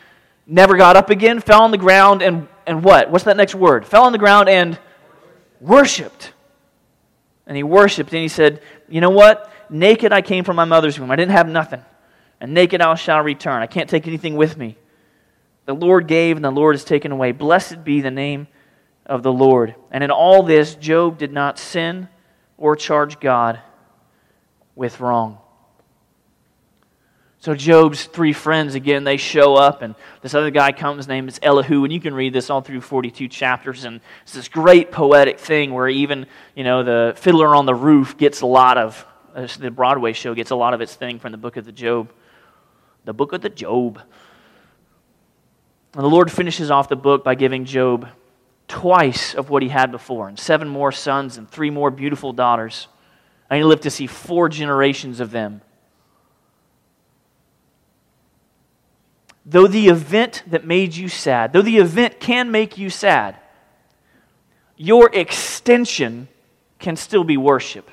never 0.46 0.76
got 0.78 0.96
up 0.96 1.10
again, 1.10 1.40
fell 1.40 1.62
on 1.62 1.70
the 1.70 1.78
ground 1.78 2.22
and, 2.22 2.48
and 2.66 2.82
what? 2.82 3.10
What's 3.10 3.24
that 3.24 3.36
next 3.36 3.54
word? 3.54 3.86
Fell 3.86 4.04
on 4.04 4.12
the 4.12 4.18
ground 4.18 4.48
and 4.48 4.78
worshiped. 5.64 6.32
And 7.46 7.56
he 7.56 7.62
worshiped 7.62 8.12
and 8.12 8.22
he 8.22 8.28
said, 8.28 8.62
You 8.88 9.00
know 9.00 9.10
what? 9.10 9.50
Naked 9.70 10.12
I 10.12 10.22
came 10.22 10.44
from 10.44 10.56
my 10.56 10.64
mother's 10.64 10.98
womb. 10.98 11.10
I 11.10 11.16
didn't 11.16 11.32
have 11.32 11.48
nothing. 11.48 11.82
And 12.40 12.54
naked 12.54 12.80
I 12.80 12.94
shall 12.94 13.20
return. 13.20 13.62
I 13.62 13.66
can't 13.66 13.88
take 13.88 14.06
anything 14.06 14.36
with 14.36 14.56
me. 14.56 14.76
The 15.66 15.74
Lord 15.74 16.06
gave 16.06 16.36
and 16.36 16.44
the 16.44 16.50
Lord 16.50 16.74
has 16.74 16.84
taken 16.84 17.10
away. 17.10 17.32
Blessed 17.32 17.84
be 17.84 18.00
the 18.00 18.10
name 18.10 18.46
of 19.06 19.22
the 19.22 19.32
Lord. 19.32 19.74
And 19.90 20.04
in 20.04 20.10
all 20.10 20.42
this, 20.42 20.74
Job 20.74 21.18
did 21.18 21.32
not 21.32 21.58
sin 21.58 22.08
or 22.58 22.76
charge 22.76 23.20
God 23.20 23.60
with 24.74 25.00
wrong. 25.00 25.38
So 27.44 27.54
Job's 27.54 28.06
three 28.06 28.32
friends 28.32 28.74
again, 28.74 29.04
they 29.04 29.18
show 29.18 29.54
up, 29.54 29.82
and 29.82 29.94
this 30.22 30.32
other 30.32 30.50
guy 30.50 30.72
comes. 30.72 31.00
His 31.00 31.08
name 31.08 31.28
is 31.28 31.38
Elihu, 31.42 31.84
and 31.84 31.92
you 31.92 32.00
can 32.00 32.14
read 32.14 32.32
this 32.32 32.48
all 32.48 32.62
through 32.62 32.80
42 32.80 33.28
chapters. 33.28 33.84
And 33.84 34.00
it's 34.22 34.32
this 34.32 34.48
great 34.48 34.90
poetic 34.90 35.38
thing 35.38 35.74
where 35.74 35.86
even 35.86 36.24
you 36.54 36.64
know 36.64 36.82
the 36.82 37.12
Fiddler 37.18 37.54
on 37.54 37.66
the 37.66 37.74
Roof 37.74 38.16
gets 38.16 38.40
a 38.40 38.46
lot 38.46 38.78
of 38.78 39.06
uh, 39.34 39.46
the 39.58 39.70
Broadway 39.70 40.14
show 40.14 40.34
gets 40.34 40.52
a 40.52 40.56
lot 40.56 40.72
of 40.72 40.80
its 40.80 40.94
thing 40.94 41.18
from 41.18 41.32
the 41.32 41.36
book 41.36 41.58
of 41.58 41.66
the 41.66 41.72
Job, 41.72 42.10
the 43.04 43.12
book 43.12 43.34
of 43.34 43.42
the 43.42 43.50
Job. 43.50 44.00
And 45.92 46.02
the 46.02 46.08
Lord 46.08 46.32
finishes 46.32 46.70
off 46.70 46.88
the 46.88 46.96
book 46.96 47.24
by 47.24 47.34
giving 47.34 47.66
Job 47.66 48.08
twice 48.68 49.34
of 49.34 49.50
what 49.50 49.62
he 49.62 49.68
had 49.68 49.90
before, 49.90 50.28
and 50.28 50.38
seven 50.38 50.66
more 50.66 50.92
sons 50.92 51.36
and 51.36 51.46
three 51.46 51.68
more 51.68 51.90
beautiful 51.90 52.32
daughters. 52.32 52.88
And 53.50 53.58
he 53.58 53.64
lived 53.64 53.82
to 53.82 53.90
see 53.90 54.06
four 54.06 54.48
generations 54.48 55.20
of 55.20 55.30
them. 55.30 55.60
Though 59.44 59.66
the 59.66 59.88
event 59.88 60.42
that 60.46 60.66
made 60.66 60.94
you 60.94 61.08
sad, 61.08 61.52
though 61.52 61.62
the 61.62 61.78
event 61.78 62.20
can 62.20 62.50
make 62.50 62.78
you 62.78 62.90
sad, 62.90 63.36
your 64.76 65.10
extension 65.12 66.28
can 66.78 66.96
still 66.96 67.24
be 67.24 67.36
worship. 67.36 67.90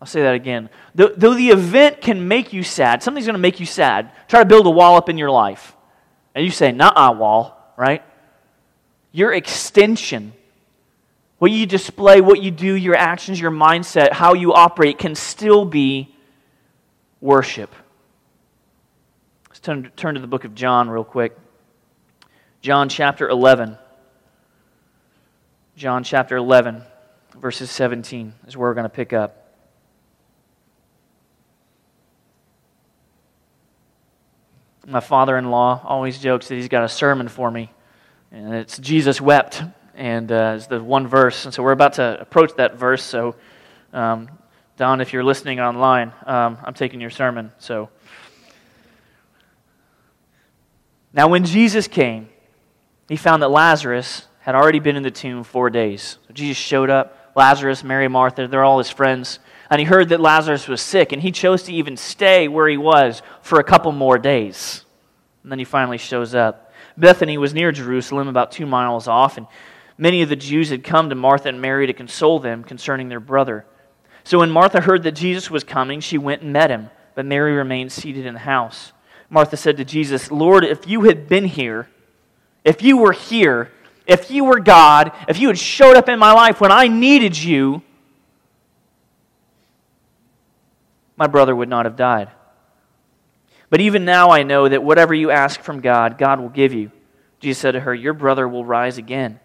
I'll 0.00 0.06
say 0.06 0.22
that 0.22 0.34
again. 0.34 0.70
Though, 0.94 1.08
though 1.08 1.34
the 1.34 1.48
event 1.48 2.00
can 2.00 2.28
make 2.28 2.52
you 2.52 2.62
sad, 2.62 3.02
something's 3.02 3.26
going 3.26 3.34
to 3.34 3.40
make 3.40 3.58
you 3.58 3.66
sad. 3.66 4.12
Try 4.28 4.40
to 4.40 4.48
build 4.48 4.66
a 4.66 4.70
wall 4.70 4.96
up 4.96 5.08
in 5.08 5.18
your 5.18 5.30
life. 5.30 5.74
And 6.34 6.44
you 6.44 6.52
say, 6.52 6.70
nah, 6.70 7.12
wall, 7.12 7.56
right? 7.76 8.02
Your 9.10 9.32
extension, 9.32 10.32
what 11.38 11.50
you 11.50 11.66
display, 11.66 12.20
what 12.20 12.40
you 12.40 12.52
do, 12.52 12.74
your 12.74 12.94
actions, 12.94 13.40
your 13.40 13.50
mindset, 13.50 14.12
how 14.12 14.34
you 14.34 14.52
operate 14.52 14.98
can 14.98 15.16
still 15.16 15.64
be 15.64 16.14
worship. 17.20 17.74
Let's 19.58 19.66
turn, 19.66 19.90
turn 19.96 20.14
to 20.14 20.20
the 20.20 20.28
book 20.28 20.44
of 20.44 20.54
John 20.54 20.88
real 20.88 21.02
quick. 21.02 21.36
John 22.60 22.88
chapter 22.88 23.28
11. 23.28 23.76
John 25.74 26.04
chapter 26.04 26.36
11, 26.36 26.82
verses 27.36 27.68
17 27.68 28.34
is 28.46 28.56
where 28.56 28.68
we're 28.68 28.74
going 28.74 28.84
to 28.84 28.88
pick 28.88 29.12
up. 29.12 29.52
My 34.86 35.00
father 35.00 35.36
in 35.36 35.50
law 35.50 35.82
always 35.84 36.20
jokes 36.20 36.46
that 36.46 36.54
he's 36.54 36.68
got 36.68 36.84
a 36.84 36.88
sermon 36.88 37.26
for 37.26 37.50
me, 37.50 37.72
and 38.30 38.54
it's 38.54 38.78
Jesus 38.78 39.20
wept, 39.20 39.64
and 39.96 40.30
uh, 40.30 40.54
it's 40.54 40.68
the 40.68 40.80
one 40.80 41.08
verse. 41.08 41.46
And 41.46 41.52
so 41.52 41.64
we're 41.64 41.72
about 41.72 41.94
to 41.94 42.16
approach 42.20 42.54
that 42.58 42.76
verse. 42.76 43.02
So, 43.02 43.34
um, 43.92 44.28
Don, 44.76 45.00
if 45.00 45.12
you're 45.12 45.24
listening 45.24 45.58
online, 45.58 46.12
um, 46.26 46.58
I'm 46.62 46.74
taking 46.74 47.00
your 47.00 47.10
sermon. 47.10 47.50
So, 47.58 47.88
Now, 51.12 51.28
when 51.28 51.44
Jesus 51.44 51.88
came, 51.88 52.28
he 53.08 53.16
found 53.16 53.42
that 53.42 53.48
Lazarus 53.48 54.26
had 54.40 54.54
already 54.54 54.80
been 54.80 54.96
in 54.96 55.02
the 55.02 55.10
tomb 55.10 55.44
four 55.44 55.70
days. 55.70 56.18
So 56.26 56.34
Jesus 56.34 56.56
showed 56.56 56.90
up. 56.90 57.32
Lazarus, 57.34 57.84
Mary, 57.84 58.08
Martha, 58.08 58.48
they're 58.48 58.64
all 58.64 58.78
his 58.78 58.90
friends. 58.90 59.38
And 59.70 59.78
he 59.78 59.84
heard 59.84 60.08
that 60.08 60.20
Lazarus 60.20 60.66
was 60.66 60.80
sick, 60.80 61.12
and 61.12 61.22
he 61.22 61.30
chose 61.30 61.62
to 61.64 61.72
even 61.72 61.96
stay 61.96 62.48
where 62.48 62.68
he 62.68 62.76
was 62.76 63.22
for 63.42 63.60
a 63.60 63.64
couple 63.64 63.92
more 63.92 64.18
days. 64.18 64.84
And 65.42 65.52
then 65.52 65.58
he 65.58 65.64
finally 65.64 65.98
shows 65.98 66.34
up. 66.34 66.72
Bethany 66.96 67.38
was 67.38 67.54
near 67.54 67.70
Jerusalem, 67.70 68.28
about 68.28 68.50
two 68.50 68.66
miles 68.66 69.06
off, 69.06 69.36
and 69.36 69.46
many 69.96 70.22
of 70.22 70.28
the 70.28 70.36
Jews 70.36 70.70
had 70.70 70.82
come 70.82 71.10
to 71.10 71.14
Martha 71.14 71.48
and 71.48 71.60
Mary 71.60 71.86
to 71.86 71.92
console 71.92 72.38
them 72.40 72.64
concerning 72.64 73.08
their 73.08 73.20
brother. 73.20 73.66
So 74.24 74.40
when 74.40 74.50
Martha 74.50 74.80
heard 74.80 75.04
that 75.04 75.12
Jesus 75.12 75.50
was 75.50 75.64
coming, 75.64 76.00
she 76.00 76.18
went 76.18 76.42
and 76.42 76.52
met 76.52 76.70
him, 76.70 76.90
but 77.14 77.24
Mary 77.24 77.52
remained 77.52 77.92
seated 77.92 78.26
in 78.26 78.34
the 78.34 78.40
house. 78.40 78.92
Martha 79.30 79.56
said 79.56 79.76
to 79.76 79.84
Jesus, 79.84 80.30
Lord, 80.30 80.64
if 80.64 80.86
you 80.86 81.02
had 81.02 81.28
been 81.28 81.44
here, 81.44 81.88
if 82.64 82.82
you 82.82 82.96
were 82.96 83.12
here, 83.12 83.70
if 84.06 84.30
you 84.30 84.44
were 84.44 84.60
God, 84.60 85.12
if 85.28 85.38
you 85.38 85.48
had 85.48 85.58
showed 85.58 85.96
up 85.96 86.08
in 86.08 86.18
my 86.18 86.32
life 86.32 86.60
when 86.60 86.72
I 86.72 86.88
needed 86.88 87.36
you, 87.36 87.82
my 91.16 91.26
brother 91.26 91.54
would 91.54 91.68
not 91.68 91.84
have 91.84 91.96
died. 91.96 92.30
But 93.70 93.80
even 93.80 94.04
now 94.04 94.30
I 94.30 94.44
know 94.44 94.68
that 94.68 94.82
whatever 94.82 95.12
you 95.12 95.30
ask 95.30 95.60
from 95.60 95.80
God, 95.80 96.16
God 96.16 96.40
will 96.40 96.48
give 96.48 96.72
you. 96.72 96.90
Jesus 97.40 97.60
said 97.60 97.72
to 97.72 97.80
her, 97.80 97.94
Your 97.94 98.14
brother 98.14 98.48
will 98.48 98.64
rise 98.64 98.98
again. 98.98 99.40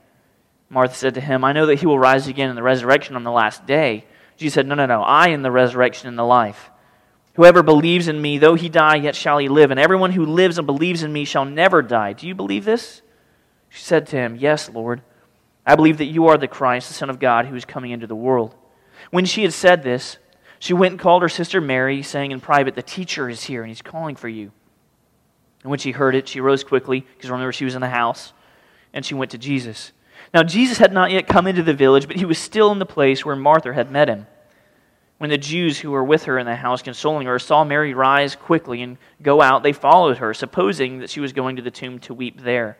Martha 0.69 0.95
said 0.95 1.15
to 1.15 1.21
him, 1.21 1.43
I 1.43 1.51
know 1.51 1.65
that 1.65 1.79
he 1.79 1.85
will 1.85 1.99
rise 1.99 2.27
again 2.27 2.49
in 2.49 2.55
the 2.55 2.63
resurrection 2.63 3.15
on 3.15 3.23
the 3.23 3.31
last 3.31 3.65
day. 3.65 4.05
Jesus 4.37 4.55
said, 4.55 4.67
No, 4.67 4.75
no, 4.75 4.85
no. 4.85 5.01
I 5.03 5.29
am 5.29 5.41
the 5.41 5.51
resurrection 5.51 6.07
and 6.07 6.17
the 6.17 6.23
life. 6.23 6.71
Whoever 7.35 7.63
believes 7.63 8.07
in 8.07 8.21
me, 8.21 8.37
though 8.37 8.55
he 8.55 8.69
die, 8.69 8.95
yet 8.95 9.15
shall 9.15 9.39
he 9.39 9.49
live. 9.49 9.71
And 9.71 9.79
everyone 9.79 10.11
who 10.11 10.25
lives 10.25 10.57
and 10.57 10.67
believes 10.67 11.01
in 11.01 11.11
me 11.11 11.25
shall 11.25 11.45
never 11.45 11.81
die. 11.81 12.13
Do 12.13 12.27
you 12.27 12.35
believe 12.35 12.63
this? 12.63 13.01
She 13.69 13.83
said 13.83 14.05
to 14.07 14.17
him, 14.17 14.35
Yes, 14.35 14.69
Lord. 14.69 15.01
I 15.65 15.75
believe 15.75 15.97
that 15.97 16.05
you 16.05 16.27
are 16.27 16.37
the 16.37 16.47
Christ, 16.47 16.89
the 16.89 16.93
Son 16.93 17.09
of 17.09 17.19
God, 17.19 17.45
who 17.45 17.55
is 17.55 17.65
coming 17.65 17.91
into 17.91 18.05
the 18.05 18.15
world. 18.15 18.53
When 19.11 19.25
she 19.25 19.43
had 19.43 19.53
said 19.53 19.81
this, 19.81 20.17
she 20.59 20.73
went 20.73 20.91
and 20.91 20.99
called 20.99 21.21
her 21.21 21.29
sister 21.29 21.59
Mary, 21.59 22.03
saying 22.03 22.31
in 22.31 22.41
private, 22.41 22.75
The 22.75 22.81
teacher 22.81 23.29
is 23.29 23.43
here, 23.43 23.61
and 23.61 23.69
he's 23.69 23.81
calling 23.81 24.15
for 24.15 24.27
you. 24.27 24.51
And 25.63 25.69
when 25.69 25.79
she 25.79 25.91
heard 25.91 26.15
it, 26.15 26.27
she 26.27 26.41
rose 26.41 26.63
quickly, 26.63 27.01
because 27.01 27.29
remember, 27.29 27.53
she 27.53 27.65
was 27.65 27.75
in 27.75 27.81
the 27.81 27.89
house, 27.89 28.33
and 28.93 29.05
she 29.05 29.15
went 29.15 29.31
to 29.31 29.37
Jesus. 29.37 29.91
Now, 30.33 30.43
Jesus 30.43 30.77
had 30.77 30.93
not 30.93 31.11
yet 31.11 31.27
come 31.27 31.47
into 31.47 31.63
the 31.63 31.73
village, 31.73 32.07
but 32.07 32.17
he 32.17 32.25
was 32.25 32.37
still 32.37 32.71
in 32.71 32.79
the 32.79 32.85
place 32.85 33.25
where 33.25 33.35
Martha 33.35 33.73
had 33.73 33.91
met 33.91 34.09
him. 34.09 34.27
When 35.23 35.29
the 35.29 35.37
Jews 35.37 35.79
who 35.79 35.91
were 35.91 36.03
with 36.03 36.25
her 36.25 36.37
in 36.37 36.45
the 36.45 36.53
house 36.53 36.81
consoling 36.81 37.27
her 37.27 37.39
saw 37.39 37.63
Mary 37.63 37.93
rise 37.93 38.35
quickly 38.35 38.81
and 38.81 38.97
go 39.21 39.41
out, 39.41 39.63
they 39.63 39.71
followed 39.71 40.17
her, 40.17 40.33
supposing 40.33 40.99
that 40.99 41.09
she 41.09 41.21
was 41.21 41.31
going 41.31 41.55
to 41.55 41.61
the 41.61 41.71
tomb 41.71 41.99
to 41.99 42.13
weep 42.13 42.41
there. 42.41 42.77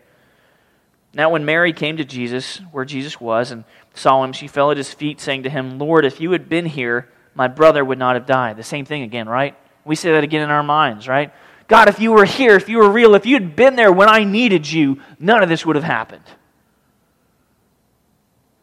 Now, 1.13 1.29
when 1.29 1.45
Mary 1.45 1.71
came 1.71 1.95
to 1.95 2.03
Jesus, 2.03 2.57
where 2.73 2.83
Jesus 2.83 3.17
was, 3.17 3.51
and 3.51 3.63
saw 3.93 4.21
him, 4.25 4.33
she 4.33 4.49
fell 4.49 4.71
at 4.71 4.75
his 4.75 4.93
feet, 4.93 5.21
saying 5.21 5.43
to 5.43 5.49
him, 5.49 5.79
Lord, 5.79 6.03
if 6.03 6.19
you 6.19 6.31
had 6.31 6.49
been 6.49 6.65
here, 6.65 7.07
my 7.33 7.47
brother 7.47 7.85
would 7.85 7.97
not 7.97 8.15
have 8.15 8.25
died. 8.25 8.57
The 8.57 8.63
same 8.63 8.83
thing 8.83 9.03
again, 9.03 9.29
right? 9.29 9.55
We 9.85 9.95
say 9.95 10.11
that 10.11 10.25
again 10.25 10.41
in 10.41 10.49
our 10.49 10.63
minds, 10.63 11.07
right? 11.07 11.31
God, 11.69 11.87
if 11.87 12.01
you 12.01 12.11
were 12.11 12.25
here, 12.25 12.57
if 12.57 12.67
you 12.67 12.79
were 12.79 12.91
real, 12.91 13.15
if 13.15 13.25
you 13.25 13.35
had 13.35 13.55
been 13.55 13.77
there 13.77 13.93
when 13.93 14.09
I 14.09 14.25
needed 14.25 14.69
you, 14.69 14.99
none 15.17 15.41
of 15.41 15.47
this 15.47 15.65
would 15.65 15.77
have 15.77 15.85
happened. 15.85 16.25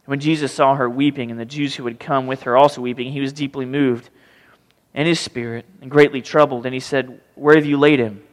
When 0.05 0.19
Jesus 0.19 0.53
saw 0.53 0.75
her 0.75 0.89
weeping 0.89 1.31
and 1.31 1.39
the 1.39 1.45
Jews 1.45 1.75
who 1.75 1.85
had 1.85 1.99
come 1.99 2.27
with 2.27 2.43
her 2.43 2.57
also 2.57 2.81
weeping, 2.81 3.11
he 3.11 3.21
was 3.21 3.33
deeply 3.33 3.65
moved 3.65 4.09
in 4.93 5.05
his 5.05 5.19
spirit 5.19 5.65
and 5.81 5.91
greatly 5.91 6.21
troubled. 6.21 6.65
And 6.65 6.73
he 6.73 6.79
said, 6.79 7.21
Where 7.35 7.55
have 7.55 7.65
you 7.65 7.77
laid 7.77 7.99
him? 7.99 8.23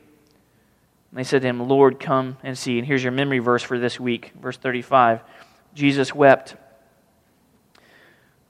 And 1.11 1.19
they 1.19 1.25
said 1.25 1.43
to 1.43 1.49
him, 1.49 1.61
Lord, 1.61 2.01
come 2.01 2.37
and 2.43 2.57
see. 2.57 2.79
And 2.79 2.87
here's 2.87 3.03
your 3.03 3.13
memory 3.13 3.39
verse 3.39 3.63
for 3.63 3.79
this 3.79 3.99
week, 4.01 4.33
verse 4.41 4.57
35. 4.57 5.21
Jesus 5.75 6.15
wept. 6.15 6.57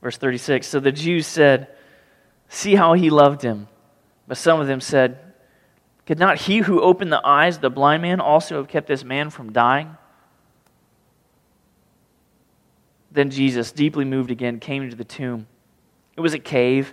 Verse 0.01 0.17
36. 0.17 0.67
So 0.67 0.81
the 0.81 0.93
Jews 0.93 1.27
said, 1.27 1.69
See 2.49 2.75
how 2.75 2.95
he 2.95 3.11
loved 3.11 3.43
him. 3.43 3.69
But 4.27 4.39
some 4.39 4.61
of 4.61 4.67
them 4.67 4.81
said, 4.81 5.19
Could 6.07 6.19
not 6.19 6.39
he 6.43 6.59
who 6.59 6.81
opened 6.81 7.13
the 7.13 7.27
eyes 7.27 7.57
of 7.57 7.63
the 7.63 7.71
blind 7.71 8.03
man 8.03 8.21
also 8.21 8.57
have 8.57 8.69
kept 8.69 8.87
this 8.87 9.05
man 9.05 9.31
from 9.31 9.53
dying? 9.53 9.97
Then 13.11 13.31
Jesus, 13.31 13.73
deeply 13.73 14.05
moved 14.05 14.31
again, 14.31 14.61
came 14.61 14.83
into 14.83 14.97
the 14.97 15.05
tomb. 15.05 15.47
It 16.17 16.21
was 16.21 16.35
a 16.35 16.39
cave 16.39 16.93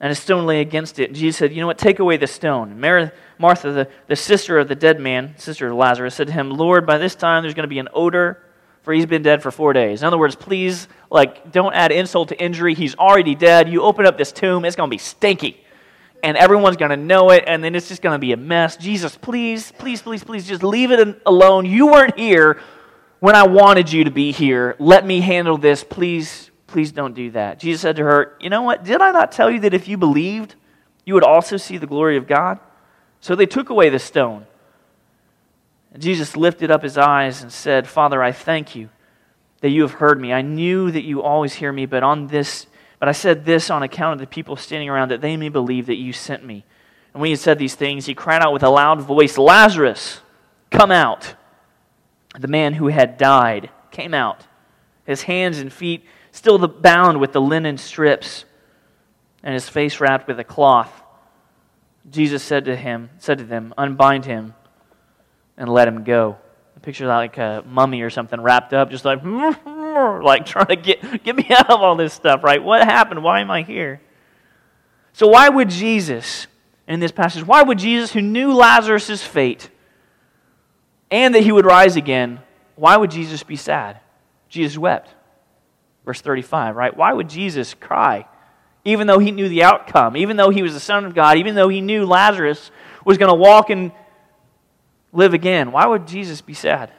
and 0.00 0.10
a 0.10 0.14
stone 0.14 0.46
lay 0.46 0.60
against 0.60 0.98
it. 0.98 1.10
And 1.10 1.16
Jesus 1.16 1.36
said, 1.38 1.52
You 1.52 1.60
know 1.60 1.66
what? 1.66 1.78
Take 1.78 1.98
away 1.98 2.16
the 2.16 2.26
stone. 2.26 2.80
Martha, 3.38 3.72
the, 3.72 3.88
the 4.06 4.16
sister 4.16 4.58
of 4.58 4.68
the 4.68 4.74
dead 4.74 4.98
man, 5.00 5.34
sister 5.36 5.68
of 5.68 5.76
Lazarus, 5.76 6.14
said 6.14 6.28
to 6.28 6.32
him, 6.32 6.50
Lord, 6.50 6.86
by 6.86 6.98
this 6.98 7.14
time 7.14 7.42
there's 7.42 7.54
going 7.54 7.64
to 7.64 7.68
be 7.68 7.78
an 7.78 7.88
odor, 7.92 8.42
for 8.82 8.94
he's 8.94 9.06
been 9.06 9.22
dead 9.22 9.42
for 9.42 9.50
four 9.50 9.72
days. 9.74 10.02
In 10.02 10.06
other 10.06 10.18
words, 10.18 10.34
please, 10.34 10.88
like, 11.10 11.52
don't 11.52 11.74
add 11.74 11.92
insult 11.92 12.30
to 12.30 12.42
injury. 12.42 12.74
He's 12.74 12.94
already 12.94 13.34
dead. 13.34 13.68
You 13.68 13.82
open 13.82 14.06
up 14.06 14.16
this 14.16 14.32
tomb, 14.32 14.64
it's 14.64 14.76
going 14.76 14.88
to 14.88 14.94
be 14.94 14.98
stinky. 14.98 15.62
And 16.22 16.36
everyone's 16.36 16.76
going 16.76 16.90
to 16.90 16.98
know 16.98 17.30
it, 17.30 17.44
and 17.46 17.64
then 17.64 17.74
it's 17.74 17.88
just 17.88 18.02
going 18.02 18.14
to 18.14 18.18
be 18.18 18.32
a 18.32 18.36
mess. 18.36 18.76
Jesus, 18.76 19.16
please, 19.16 19.72
please, 19.78 20.02
please, 20.02 20.22
please, 20.22 20.46
just 20.46 20.62
leave 20.62 20.90
it 20.90 21.22
alone. 21.24 21.64
You 21.64 21.86
weren't 21.86 22.18
here 22.18 22.60
when 23.20 23.36
I 23.36 23.46
wanted 23.46 23.92
you 23.92 24.04
to 24.04 24.10
be 24.10 24.32
here. 24.32 24.76
Let 24.78 25.06
me 25.06 25.20
handle 25.20 25.56
this. 25.56 25.84
Please, 25.84 26.50
Please 26.70 26.92
don't 26.92 27.14
do 27.14 27.32
that. 27.32 27.58
Jesus 27.58 27.82
said 27.82 27.96
to 27.96 28.04
her, 28.04 28.36
You 28.40 28.48
know 28.48 28.62
what? 28.62 28.84
Did 28.84 29.02
I 29.02 29.10
not 29.10 29.32
tell 29.32 29.50
you 29.50 29.60
that 29.60 29.74
if 29.74 29.88
you 29.88 29.96
believed, 29.96 30.54
you 31.04 31.14
would 31.14 31.24
also 31.24 31.56
see 31.56 31.78
the 31.78 31.86
glory 31.86 32.16
of 32.16 32.28
God? 32.28 32.60
So 33.20 33.34
they 33.34 33.46
took 33.46 33.70
away 33.70 33.88
the 33.88 33.98
stone. 33.98 34.46
And 35.92 36.00
Jesus 36.00 36.36
lifted 36.36 36.70
up 36.70 36.84
his 36.84 36.96
eyes 36.96 37.42
and 37.42 37.52
said, 37.52 37.88
Father, 37.88 38.22
I 38.22 38.30
thank 38.30 38.76
you 38.76 38.88
that 39.62 39.70
you 39.70 39.82
have 39.82 39.94
heard 39.94 40.20
me. 40.20 40.32
I 40.32 40.42
knew 40.42 40.92
that 40.92 41.02
you 41.02 41.22
always 41.22 41.54
hear 41.54 41.72
me, 41.72 41.86
but 41.86 42.04
on 42.04 42.28
this 42.28 42.66
but 43.00 43.08
I 43.08 43.12
said 43.12 43.46
this 43.46 43.70
on 43.70 43.82
account 43.82 44.14
of 44.14 44.20
the 44.20 44.26
people 44.26 44.56
standing 44.56 44.90
around 44.90 45.10
that 45.10 45.22
they 45.22 45.36
may 45.36 45.48
believe 45.48 45.86
that 45.86 45.96
you 45.96 46.12
sent 46.12 46.44
me. 46.44 46.64
And 47.14 47.20
when 47.20 47.28
he 47.28 47.32
had 47.32 47.40
said 47.40 47.58
these 47.58 47.74
things, 47.74 48.04
he 48.04 48.14
cried 48.14 48.42
out 48.42 48.52
with 48.52 48.62
a 48.62 48.68
loud 48.68 49.00
voice, 49.00 49.38
Lazarus, 49.38 50.20
come 50.70 50.92
out. 50.92 51.34
The 52.38 52.48
man 52.48 52.74
who 52.74 52.88
had 52.88 53.18
died 53.18 53.70
came 53.90 54.14
out, 54.14 54.46
his 55.04 55.22
hands 55.22 55.58
and 55.58 55.72
feet 55.72 56.04
still 56.32 56.58
bound 56.66 57.20
with 57.20 57.32
the 57.32 57.40
linen 57.40 57.76
strips, 57.76 58.44
and 59.42 59.54
his 59.54 59.68
face 59.68 60.00
wrapped 60.00 60.28
with 60.28 60.38
a 60.38 60.44
cloth. 60.44 61.02
Jesus 62.08 62.42
said 62.42 62.66
to 62.66 62.76
him, 62.76 63.10
said 63.18 63.38
to 63.38 63.44
them, 63.44 63.74
Unbind 63.76 64.24
him 64.24 64.54
and 65.56 65.68
let 65.68 65.88
him 65.88 66.04
go. 66.04 66.38
A 66.76 66.80
picture 66.80 67.06
like 67.06 67.36
a 67.36 67.64
mummy 67.66 68.02
or 68.02 68.10
something 68.10 68.40
wrapped 68.40 68.72
up, 68.72 68.90
just 68.90 69.04
like 69.04 69.22
like 69.24 70.46
trying 70.46 70.66
to 70.66 70.76
get, 70.76 71.24
get 71.24 71.36
me 71.36 71.46
out 71.50 71.70
of 71.70 71.80
all 71.80 71.96
this 71.96 72.14
stuff, 72.14 72.44
right? 72.44 72.62
What 72.62 72.82
happened? 72.82 73.22
Why 73.22 73.40
am 73.40 73.50
I 73.50 73.62
here? 73.62 74.00
So 75.12 75.26
why 75.26 75.48
would 75.48 75.68
Jesus, 75.68 76.46
in 76.86 77.00
this 77.00 77.12
passage, 77.12 77.44
why 77.44 77.62
would 77.62 77.78
Jesus, 77.78 78.12
who 78.12 78.22
knew 78.22 78.52
Lazarus' 78.52 79.22
fate 79.22 79.68
and 81.10 81.34
that 81.34 81.42
he 81.42 81.52
would 81.52 81.66
rise 81.66 81.96
again, 81.96 82.40
why 82.76 82.96
would 82.96 83.10
Jesus 83.10 83.42
be 83.42 83.56
sad? 83.56 84.00
Jesus 84.48 84.78
wept. 84.78 85.14
Verse 86.04 86.20
35, 86.20 86.76
right? 86.76 86.96
Why 86.96 87.12
would 87.12 87.28
Jesus 87.28 87.74
cry? 87.74 88.26
Even 88.84 89.06
though 89.06 89.18
he 89.18 89.30
knew 89.30 89.48
the 89.48 89.62
outcome, 89.62 90.16
even 90.16 90.36
though 90.36 90.50
he 90.50 90.62
was 90.62 90.72
the 90.72 90.80
Son 90.80 91.04
of 91.04 91.14
God, 91.14 91.36
even 91.36 91.54
though 91.54 91.68
he 91.68 91.80
knew 91.80 92.06
Lazarus 92.06 92.70
was 93.04 93.18
going 93.18 93.30
to 93.30 93.34
walk 93.34 93.70
and 93.70 93.92
live 95.12 95.34
again, 95.34 95.72
why 95.72 95.86
would 95.86 96.06
Jesus 96.06 96.40
be 96.40 96.54
sad? 96.54 96.90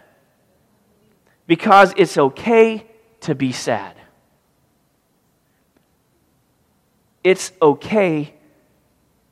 Because 1.48 1.94
it's 1.98 2.18
okay 2.18 2.86
to 3.22 3.36
be 3.36 3.52
sad. 3.52 3.96
It's 7.24 7.52
okay 7.62 8.34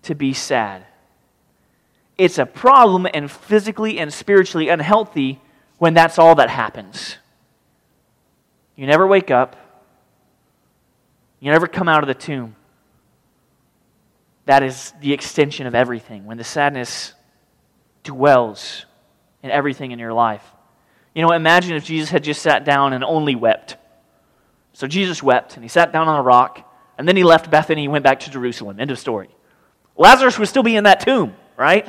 to 0.04 0.16
be 0.16 0.34
sad. 0.34 0.86
It's 2.20 2.38
a 2.38 2.46
problem 2.46 3.08
and 3.14 3.32
physically 3.32 3.98
and 3.98 4.14
spiritually 4.14 4.68
unhealthy 4.68 5.40
when 5.78 5.94
that's 5.94 6.20
all 6.20 6.36
that 6.36 6.50
happens. 6.50 7.16
You 8.76 8.88
never 8.88 9.08
wake 9.08 9.32
up, 9.32 9.56
you 11.40 11.50
never 11.50 11.66
come 11.66 11.88
out 11.88 12.04
of 12.04 12.08
the 12.08 12.14
tomb. 12.14 12.58
That 14.46 14.64
is 14.64 14.92
the 15.00 15.14
extension 15.14 15.66
of 15.66 15.74
everything. 15.74 16.26
When 16.26 16.38
the 16.38 16.44
sadness 16.44 17.14
dwells 18.04 18.86
in 19.42 19.50
everything 19.50 19.92
in 19.92 20.00
your 20.00 20.12
life. 20.12 20.44
You 21.16 21.22
know, 21.22 21.32
imagine 21.32 21.78
if 21.78 21.86
Jesus 21.86 22.10
had 22.10 22.26
just 22.26 22.42
sat 22.42 22.66
down 22.66 22.92
and 22.92 23.02
only 23.02 23.36
wept. 23.36 23.78
So 24.74 24.88
Jesus 24.88 25.24
wept, 25.24 25.56
and 25.56 25.64
he 25.64 25.70
sat 25.70 25.94
down 25.94 26.10
on 26.10 26.20
a 26.20 26.24
rock, 26.24 26.70
and 26.98 27.08
then 27.08 27.16
he 27.16 27.24
left 27.24 27.50
Bethany 27.50 27.86
and 27.86 27.94
went 27.94 28.04
back 28.04 28.22
to 28.22 28.30
Jerusalem. 28.30 28.78
End 28.78 28.92
of 28.92 29.00
story. 29.00 29.30
Lazarus 29.96 30.38
would 30.38 30.50
still 30.50 30.64
be 30.64 30.76
in 30.76 30.84
that 30.84 31.00
tomb, 31.00 31.36
right? 31.56 31.88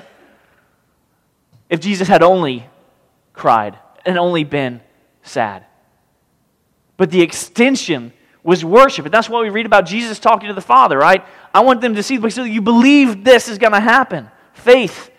If 1.70 1.80
Jesus 1.80 2.08
had 2.08 2.22
only 2.22 2.68
cried 3.32 3.78
and 4.04 4.18
only 4.18 4.44
been 4.44 4.82
sad. 5.22 5.64
But 6.96 7.10
the 7.10 7.22
extension 7.22 8.12
was 8.42 8.64
worship. 8.64 9.04
And 9.04 9.14
that's 9.14 9.28
why 9.28 9.40
we 9.40 9.50
read 9.50 9.66
about 9.66 9.86
Jesus 9.86 10.18
talking 10.18 10.48
to 10.48 10.54
the 10.54 10.60
Father, 10.60 10.98
right? 10.98 11.24
I 11.54 11.60
want 11.60 11.80
them 11.80 11.94
to 11.94 12.02
see, 12.02 12.30
so 12.30 12.44
you 12.44 12.60
believe 12.60 13.24
this 13.24 13.48
is 13.48 13.58
going 13.58 13.72
to 13.72 13.80
happen. 13.80 14.30
Faith 14.52 15.10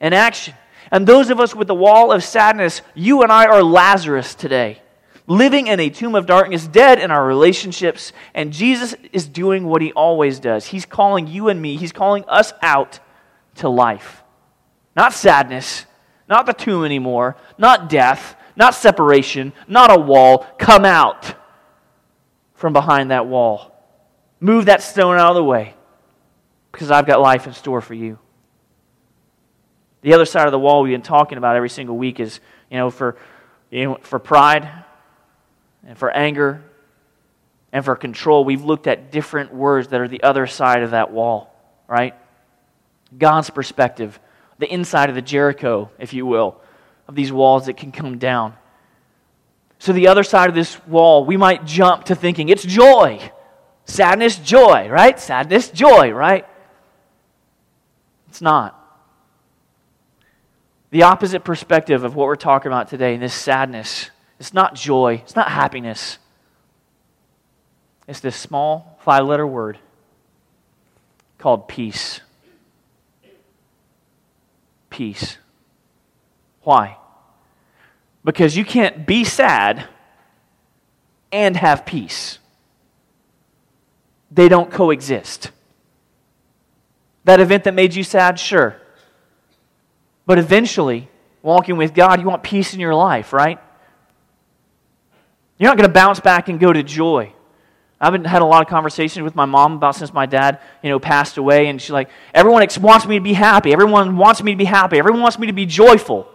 and 0.00 0.14
action. 0.14 0.54
And 0.90 1.06
those 1.06 1.30
of 1.30 1.40
us 1.40 1.54
with 1.54 1.68
the 1.68 1.74
wall 1.74 2.12
of 2.12 2.22
sadness, 2.22 2.82
you 2.94 3.22
and 3.22 3.32
I 3.32 3.46
are 3.46 3.62
Lazarus 3.62 4.34
today, 4.34 4.82
living 5.26 5.66
in 5.68 5.80
a 5.80 5.88
tomb 5.88 6.14
of 6.14 6.26
darkness, 6.26 6.66
dead 6.66 6.98
in 6.98 7.10
our 7.10 7.26
relationships. 7.26 8.12
And 8.34 8.52
Jesus 8.52 8.94
is 9.12 9.26
doing 9.26 9.66
what 9.66 9.80
he 9.80 9.92
always 9.92 10.38
does. 10.38 10.66
He's 10.66 10.84
calling 10.84 11.26
you 11.26 11.48
and 11.48 11.60
me, 11.62 11.76
he's 11.76 11.92
calling 11.92 12.24
us 12.28 12.52
out 12.60 13.00
to 13.56 13.68
life. 13.68 14.22
Not 14.94 15.14
sadness, 15.14 15.86
not 16.32 16.46
the 16.46 16.54
tomb 16.54 16.82
anymore, 16.82 17.36
not 17.58 17.90
death, 17.90 18.36
not 18.56 18.74
separation, 18.74 19.52
not 19.68 19.90
a 19.90 20.00
wall. 20.00 20.46
Come 20.58 20.86
out 20.86 21.34
from 22.54 22.72
behind 22.72 23.10
that 23.10 23.26
wall. 23.26 23.70
Move 24.40 24.64
that 24.64 24.80
stone 24.80 25.18
out 25.18 25.32
of 25.32 25.34
the 25.34 25.44
way 25.44 25.74
because 26.72 26.90
I've 26.90 27.06
got 27.06 27.20
life 27.20 27.46
in 27.46 27.52
store 27.52 27.82
for 27.82 27.92
you. 27.92 28.18
The 30.00 30.14
other 30.14 30.24
side 30.24 30.46
of 30.46 30.52
the 30.52 30.58
wall 30.58 30.82
we've 30.82 30.94
been 30.94 31.02
talking 31.02 31.36
about 31.36 31.54
every 31.54 31.68
single 31.68 31.98
week 31.98 32.18
is, 32.18 32.40
you 32.70 32.78
know, 32.78 32.88
for, 32.88 33.18
you 33.70 33.84
know, 33.84 33.98
for 34.00 34.18
pride 34.18 34.66
and 35.86 35.98
for 35.98 36.10
anger 36.10 36.64
and 37.72 37.84
for 37.84 37.94
control. 37.94 38.42
We've 38.42 38.64
looked 38.64 38.86
at 38.86 39.12
different 39.12 39.52
words 39.52 39.88
that 39.88 40.00
are 40.00 40.08
the 40.08 40.22
other 40.22 40.46
side 40.46 40.82
of 40.82 40.92
that 40.92 41.12
wall, 41.12 41.54
right? 41.86 42.14
God's 43.16 43.50
perspective, 43.50 44.18
the 44.58 44.72
inside 44.72 45.08
of 45.08 45.14
the 45.14 45.22
Jericho, 45.22 45.90
if 45.98 46.12
you 46.12 46.26
will, 46.26 46.60
of 47.08 47.14
these 47.14 47.32
walls 47.32 47.66
that 47.66 47.76
can 47.76 47.92
come 47.92 48.18
down. 48.18 48.54
So, 49.78 49.92
the 49.92 50.08
other 50.08 50.22
side 50.22 50.48
of 50.48 50.54
this 50.54 50.78
wall, 50.86 51.24
we 51.24 51.36
might 51.36 51.64
jump 51.64 52.04
to 52.04 52.14
thinking 52.14 52.48
it's 52.48 52.62
joy. 52.62 53.32
Sadness, 53.84 54.38
joy, 54.38 54.88
right? 54.88 55.18
Sadness, 55.18 55.70
joy, 55.70 56.10
right? 56.10 56.46
It's 58.28 58.40
not. 58.40 58.78
The 60.90 61.02
opposite 61.02 61.42
perspective 61.42 62.04
of 62.04 62.14
what 62.14 62.26
we're 62.26 62.36
talking 62.36 62.70
about 62.70 62.88
today, 62.88 63.16
this 63.16 63.34
sadness, 63.34 64.10
it's 64.38 64.54
not 64.54 64.74
joy, 64.74 65.20
it's 65.22 65.34
not 65.34 65.50
happiness. 65.50 66.18
It's 68.06 68.20
this 68.20 68.36
small 68.36 68.98
five 69.00 69.24
letter 69.26 69.46
word 69.46 69.78
called 71.38 71.66
peace. 71.66 72.20
Peace. 74.92 75.38
Why? 76.62 76.98
Because 78.24 78.56
you 78.56 78.64
can't 78.64 79.06
be 79.06 79.24
sad 79.24 79.88
and 81.32 81.56
have 81.56 81.86
peace. 81.86 82.38
They 84.30 84.48
don't 84.48 84.70
coexist. 84.70 85.50
That 87.24 87.40
event 87.40 87.64
that 87.64 87.72
made 87.72 87.94
you 87.94 88.04
sad, 88.04 88.38
sure. 88.38 88.76
But 90.26 90.38
eventually, 90.38 91.08
walking 91.40 91.78
with 91.78 91.94
God, 91.94 92.20
you 92.20 92.26
want 92.26 92.42
peace 92.42 92.74
in 92.74 92.80
your 92.80 92.94
life, 92.94 93.32
right? 93.32 93.58
You're 95.56 95.70
not 95.70 95.78
going 95.78 95.88
to 95.88 95.92
bounce 95.92 96.20
back 96.20 96.50
and 96.50 96.60
go 96.60 96.70
to 96.70 96.82
joy. 96.82 97.32
I've 98.02 98.12
been, 98.12 98.24
had 98.24 98.42
a 98.42 98.44
lot 98.44 98.62
of 98.62 98.68
conversations 98.68 99.22
with 99.22 99.36
my 99.36 99.44
mom 99.44 99.74
about 99.74 99.94
since 99.94 100.12
my 100.12 100.26
dad, 100.26 100.58
you 100.82 100.90
know, 100.90 100.98
passed 100.98 101.36
away, 101.36 101.68
and 101.68 101.80
she's 101.80 101.92
like, 101.92 102.10
everyone 102.34 102.66
wants 102.80 103.06
me 103.06 103.16
to 103.16 103.22
be 103.22 103.32
happy. 103.32 103.72
Everyone 103.72 104.16
wants 104.16 104.42
me 104.42 104.52
to 104.52 104.58
be 104.58 104.64
happy. 104.64 104.98
Everyone 104.98 105.22
wants 105.22 105.38
me 105.38 105.46
to 105.46 105.52
be 105.52 105.66
joyful. 105.66 106.28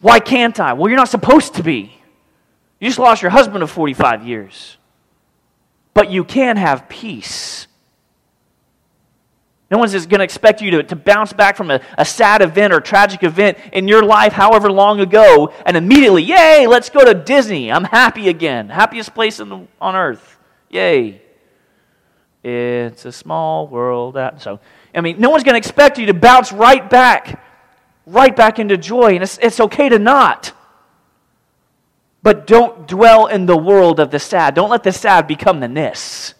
Why 0.00 0.18
can't 0.18 0.58
I? 0.58 0.72
Well, 0.72 0.88
you're 0.88 0.96
not 0.96 1.10
supposed 1.10 1.54
to 1.56 1.62
be. 1.62 1.92
You 2.80 2.88
just 2.88 2.98
lost 2.98 3.20
your 3.20 3.30
husband 3.30 3.62
of 3.62 3.70
45 3.70 4.26
years. 4.26 4.78
But 5.92 6.10
you 6.10 6.24
can 6.24 6.56
have 6.56 6.88
peace. 6.88 7.65
No 9.70 9.78
one's 9.78 9.92
going 9.92 10.20
to 10.20 10.24
expect 10.24 10.62
you 10.62 10.70
to, 10.72 10.82
to 10.84 10.96
bounce 10.96 11.32
back 11.32 11.56
from 11.56 11.72
a, 11.72 11.80
a 11.98 12.04
sad 12.04 12.40
event 12.40 12.72
or 12.72 12.80
tragic 12.80 13.24
event 13.24 13.58
in 13.72 13.88
your 13.88 14.04
life, 14.04 14.32
however 14.32 14.70
long 14.70 15.00
ago, 15.00 15.52
and 15.64 15.76
immediately, 15.76 16.22
yay, 16.22 16.66
let's 16.68 16.88
go 16.88 17.04
to 17.04 17.14
Disney. 17.14 17.72
I'm 17.72 17.82
happy 17.82 18.28
again. 18.28 18.68
Happiest 18.68 19.12
place 19.12 19.38
the, 19.38 19.66
on 19.80 19.96
earth. 19.96 20.38
Yay. 20.70 21.20
It's 22.44 23.04
a 23.04 23.10
small 23.10 23.66
world. 23.66 24.16
Out. 24.16 24.40
So, 24.40 24.60
I 24.94 25.00
mean, 25.00 25.18
no 25.18 25.30
one's 25.30 25.42
going 25.42 25.54
to 25.54 25.58
expect 25.58 25.98
you 25.98 26.06
to 26.06 26.14
bounce 26.14 26.52
right 26.52 26.88
back, 26.88 27.42
right 28.06 28.34
back 28.34 28.60
into 28.60 28.76
joy. 28.76 29.14
And 29.14 29.22
it's, 29.24 29.36
it's 29.38 29.58
okay 29.58 29.88
to 29.88 29.98
not. 29.98 30.52
But 32.22 32.46
don't 32.46 32.86
dwell 32.86 33.26
in 33.26 33.46
the 33.46 33.56
world 33.56 33.98
of 33.98 34.12
the 34.12 34.20
sad. 34.20 34.54
Don't 34.54 34.70
let 34.70 34.84
the 34.84 34.92
sad 34.92 35.26
become 35.26 35.58
the 35.58 35.66
ness 35.66 36.34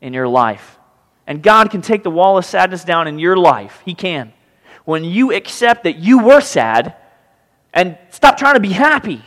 in 0.00 0.12
your 0.12 0.28
life. 0.28 0.77
And 1.28 1.42
God 1.42 1.70
can 1.70 1.82
take 1.82 2.02
the 2.02 2.10
wall 2.10 2.38
of 2.38 2.46
sadness 2.46 2.84
down 2.84 3.06
in 3.06 3.18
your 3.18 3.36
life. 3.36 3.82
He 3.84 3.92
can. 3.92 4.32
When 4.86 5.04
you 5.04 5.34
accept 5.34 5.84
that 5.84 5.96
you 5.98 6.20
were 6.20 6.40
sad 6.40 6.96
and 7.74 7.98
stop 8.08 8.38
trying 8.38 8.54
to 8.54 8.60
be 8.60 8.70
happy, 8.72 9.22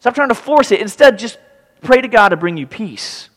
stop 0.00 0.14
trying 0.14 0.28
to 0.28 0.34
force 0.34 0.70
it. 0.72 0.80
Instead, 0.80 1.18
just 1.18 1.38
pray 1.80 2.02
to 2.02 2.08
God 2.08 2.28
to 2.28 2.36
bring 2.36 2.58
you 2.58 2.66
peace. 2.66 3.30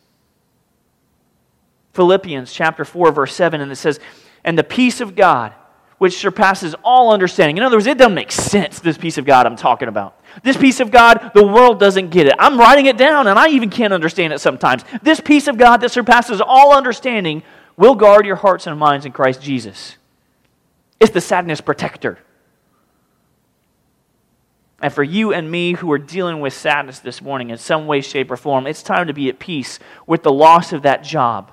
Philippians 1.93 2.51
chapter 2.51 2.83
4, 2.83 3.13
verse 3.13 3.33
7, 3.33 3.61
and 3.61 3.71
it 3.71 3.77
says, 3.77 4.01
And 4.43 4.57
the 4.57 4.63
peace 4.65 4.99
of 4.99 5.15
God, 5.15 5.53
which 5.99 6.17
surpasses 6.17 6.75
all 6.83 7.13
understanding. 7.13 7.57
In 7.57 7.63
other 7.63 7.75
words, 7.75 7.85
it 7.85 7.97
doesn't 7.97 8.15
make 8.15 8.31
sense, 8.31 8.79
this 8.79 8.97
peace 8.97 9.17
of 9.17 9.25
God 9.25 9.45
I'm 9.45 9.55
talking 9.55 9.87
about. 9.87 10.19
This 10.43 10.57
peace 10.57 10.79
of 10.79 10.91
God, 10.91 11.31
the 11.35 11.45
world 11.45 11.79
doesn't 11.79 12.09
get 12.09 12.25
it. 12.25 12.33
I'm 12.39 12.57
writing 12.57 12.87
it 12.87 12.97
down, 12.97 13.27
and 13.27 13.37
I 13.37 13.49
even 13.49 13.69
can't 13.69 13.93
understand 13.93 14.33
it 14.33 14.39
sometimes. 14.39 14.83
This 15.03 15.19
peace 15.19 15.47
of 15.47 15.57
God 15.57 15.77
that 15.81 15.91
surpasses 15.91 16.41
all 16.41 16.75
understanding 16.75 17.43
will 17.77 17.95
guard 17.95 18.25
your 18.25 18.37
hearts 18.37 18.65
and 18.65 18.79
minds 18.79 19.05
in 19.05 19.11
Christ 19.11 19.41
Jesus. 19.41 19.97
It's 20.99 21.11
the 21.11 21.21
sadness 21.21 21.61
protector. 21.61 22.17
And 24.81 24.93
for 24.93 25.03
you 25.03 25.33
and 25.33 25.51
me 25.51 25.73
who 25.73 25.91
are 25.91 25.97
dealing 25.97 26.39
with 26.39 26.53
sadness 26.53 26.99
this 26.99 27.21
morning 27.21 27.49
in 27.49 27.57
some 27.57 27.87
way, 27.87 27.99
shape, 27.99 28.31
or 28.31 28.37
form, 28.37 28.65
it's 28.65 28.81
time 28.81 29.07
to 29.07 29.13
be 29.13 29.27
at 29.27 29.37
peace 29.37 29.79
with 30.07 30.23
the 30.23 30.31
loss 30.31 30.71
of 30.71 30.83
that 30.83 31.03
job 31.03 31.51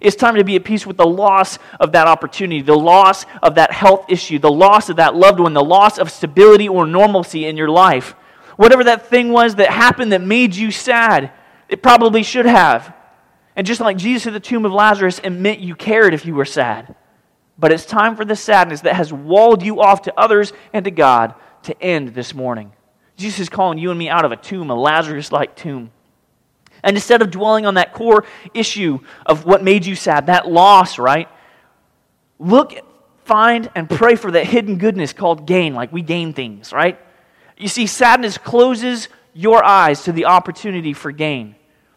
it's 0.00 0.16
time 0.16 0.36
to 0.36 0.44
be 0.44 0.56
at 0.56 0.64
peace 0.64 0.86
with 0.86 0.96
the 0.96 1.06
loss 1.06 1.58
of 1.78 1.92
that 1.92 2.06
opportunity, 2.06 2.62
the 2.62 2.76
loss 2.76 3.26
of 3.42 3.56
that 3.56 3.70
health 3.70 4.06
issue, 4.08 4.38
the 4.38 4.50
loss 4.50 4.88
of 4.88 4.96
that 4.96 5.14
loved 5.14 5.40
one, 5.40 5.52
the 5.52 5.62
loss 5.62 5.98
of 5.98 6.10
stability 6.10 6.68
or 6.68 6.86
normalcy 6.86 7.44
in 7.44 7.56
your 7.56 7.68
life. 7.68 8.14
Whatever 8.56 8.84
that 8.84 9.06
thing 9.06 9.30
was 9.30 9.56
that 9.56 9.70
happened 9.70 10.12
that 10.12 10.22
made 10.22 10.56
you 10.56 10.70
sad, 10.70 11.30
it 11.68 11.82
probably 11.82 12.22
should 12.22 12.46
have. 12.46 12.94
And 13.56 13.66
just 13.66 13.80
like 13.80 13.98
Jesus 13.98 14.26
at 14.26 14.32
the 14.32 14.40
tomb 14.40 14.64
of 14.64 14.72
Lazarus, 14.72 15.18
it 15.18 15.30
meant 15.30 15.60
you 15.60 15.74
cared 15.74 16.14
if 16.14 16.24
you 16.24 16.34
were 16.34 16.46
sad. 16.46 16.94
But 17.58 17.72
it's 17.72 17.84
time 17.84 18.16
for 18.16 18.24
the 18.24 18.36
sadness 18.36 18.80
that 18.82 18.96
has 18.96 19.12
walled 19.12 19.62
you 19.62 19.82
off 19.82 20.02
to 20.02 20.18
others 20.18 20.54
and 20.72 20.84
to 20.86 20.90
God 20.90 21.34
to 21.64 21.82
end 21.82 22.14
this 22.14 22.34
morning. 22.34 22.72
Jesus 23.16 23.40
is 23.40 23.48
calling 23.50 23.76
you 23.76 23.90
and 23.90 23.98
me 23.98 24.08
out 24.08 24.24
of 24.24 24.32
a 24.32 24.36
tomb, 24.36 24.70
a 24.70 24.74
Lazarus 24.74 25.30
like 25.30 25.54
tomb. 25.56 25.90
And 26.82 26.96
instead 26.96 27.22
of 27.22 27.30
dwelling 27.30 27.66
on 27.66 27.74
that 27.74 27.92
core 27.92 28.24
issue 28.54 29.00
of 29.26 29.44
what 29.44 29.62
made 29.62 29.84
you 29.86 29.94
sad, 29.94 30.26
that 30.26 30.48
loss, 30.48 30.98
right? 30.98 31.28
Look, 32.38 32.74
find, 33.24 33.70
and 33.74 33.88
pray 33.88 34.16
for 34.16 34.30
that 34.32 34.46
hidden 34.46 34.78
goodness 34.78 35.12
called 35.12 35.46
gain, 35.46 35.74
like 35.74 35.92
we 35.92 36.02
gain 36.02 36.32
things, 36.32 36.72
right? 36.72 36.98
You 37.56 37.68
see, 37.68 37.86
sadness 37.86 38.38
closes 38.38 39.08
your 39.34 39.62
eyes 39.62 40.04
to 40.04 40.12
the 40.12 40.24
opportunity 40.24 40.92
for 40.92 41.12
gain. 41.12 41.54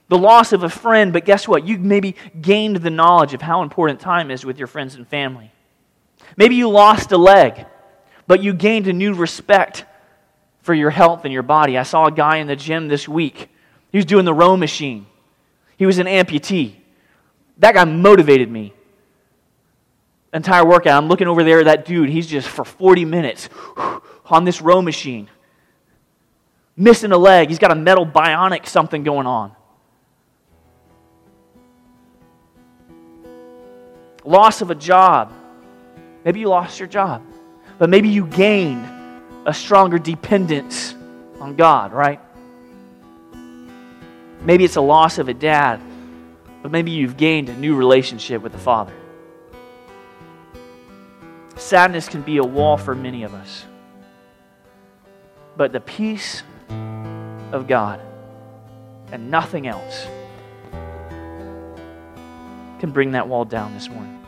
The 0.09 0.17
loss 0.17 0.53
of 0.53 0.63
a 0.63 0.69
friend, 0.69 1.13
but 1.13 1.25
guess 1.25 1.47
what? 1.47 1.65
You 1.65 1.79
maybe 1.79 2.15
gained 2.39 2.77
the 2.77 2.89
knowledge 2.89 3.33
of 3.33 3.41
how 3.41 3.63
important 3.63 3.99
time 3.99 4.29
is 4.29 4.45
with 4.45 4.57
your 4.57 4.67
friends 4.67 4.95
and 4.95 5.07
family. 5.07 5.51
Maybe 6.35 6.55
you 6.55 6.69
lost 6.69 7.11
a 7.11 7.17
leg, 7.17 7.65
but 8.27 8.43
you 8.43 8.53
gained 8.53 8.87
a 8.87 8.93
new 8.93 9.13
respect 9.13 9.85
for 10.61 10.73
your 10.73 10.89
health 10.89 11.25
and 11.25 11.33
your 11.33 11.43
body. 11.43 11.77
I 11.77 11.83
saw 11.83 12.05
a 12.05 12.11
guy 12.11 12.37
in 12.37 12.47
the 12.47 12.55
gym 12.55 12.89
this 12.89 13.07
week 13.07 13.49
he 13.93 13.97
was 13.99 14.05
doing 14.05 14.25
the 14.25 14.33
row 14.33 14.57
machine. 14.57 15.05
He 15.77 15.85
was 15.85 15.99
an 15.99 16.07
amputee. 16.07 16.73
That 17.59 17.75
guy 17.75 17.85
motivated 17.85 18.49
me. 18.49 18.73
Entire 20.33 20.65
workout. 20.65 21.01
I'm 21.01 21.07
looking 21.07 21.27
over 21.27 21.43
there, 21.43 21.59
at 21.59 21.65
that 21.65 21.85
dude, 21.85 22.09
he's 22.09 22.25
just 22.25 22.47
for 22.47 22.65
40 22.65 23.05
minutes 23.05 23.49
on 24.25 24.45
this 24.45 24.61
row 24.61 24.81
machine. 24.81 25.29
Missing 26.75 27.11
a 27.11 27.17
leg. 27.17 27.49
He's 27.49 27.59
got 27.59 27.71
a 27.71 27.75
metal 27.75 28.03
bionic 28.03 28.65
something 28.65 29.03
going 29.03 29.27
on. 29.27 29.55
Loss 34.25 34.61
of 34.61 34.71
a 34.71 34.75
job. 34.75 35.31
Maybe 36.25 36.39
you 36.39 36.47
lost 36.47 36.79
your 36.79 36.87
job, 36.87 37.21
but 37.77 37.89
maybe 37.89 38.09
you 38.09 38.25
gained 38.25 38.87
a 39.45 39.53
stronger 39.53 39.99
dependence 39.99 40.95
on 41.39 41.55
God, 41.55 41.91
right? 41.91 42.19
Maybe 44.43 44.65
it's 44.65 44.75
a 44.75 44.81
loss 44.81 45.19
of 45.19 45.29
a 45.29 45.33
dad, 45.33 45.79
but 46.61 46.71
maybe 46.71 46.91
you've 46.91 47.15
gained 47.15 47.49
a 47.49 47.55
new 47.55 47.75
relationship 47.75 48.41
with 48.41 48.51
the 48.51 48.57
Father. 48.57 48.93
Sadness 51.55 52.09
can 52.09 52.23
be 52.23 52.37
a 52.37 52.43
wall 52.43 52.77
for 52.77 52.93
many 52.93 53.23
of 53.23 53.33
us. 53.33 53.65
But 55.55 55.71
the 55.71 55.79
peace 55.79 56.43
of 57.51 57.67
God 57.67 58.01
and 59.11 59.29
nothing 59.31 59.67
else 59.67 60.07
can 62.79 62.91
bring 62.91 63.11
that 63.11 63.27
wall 63.27 63.45
down 63.45 63.73
this 63.73 63.87
morning. 63.87 64.22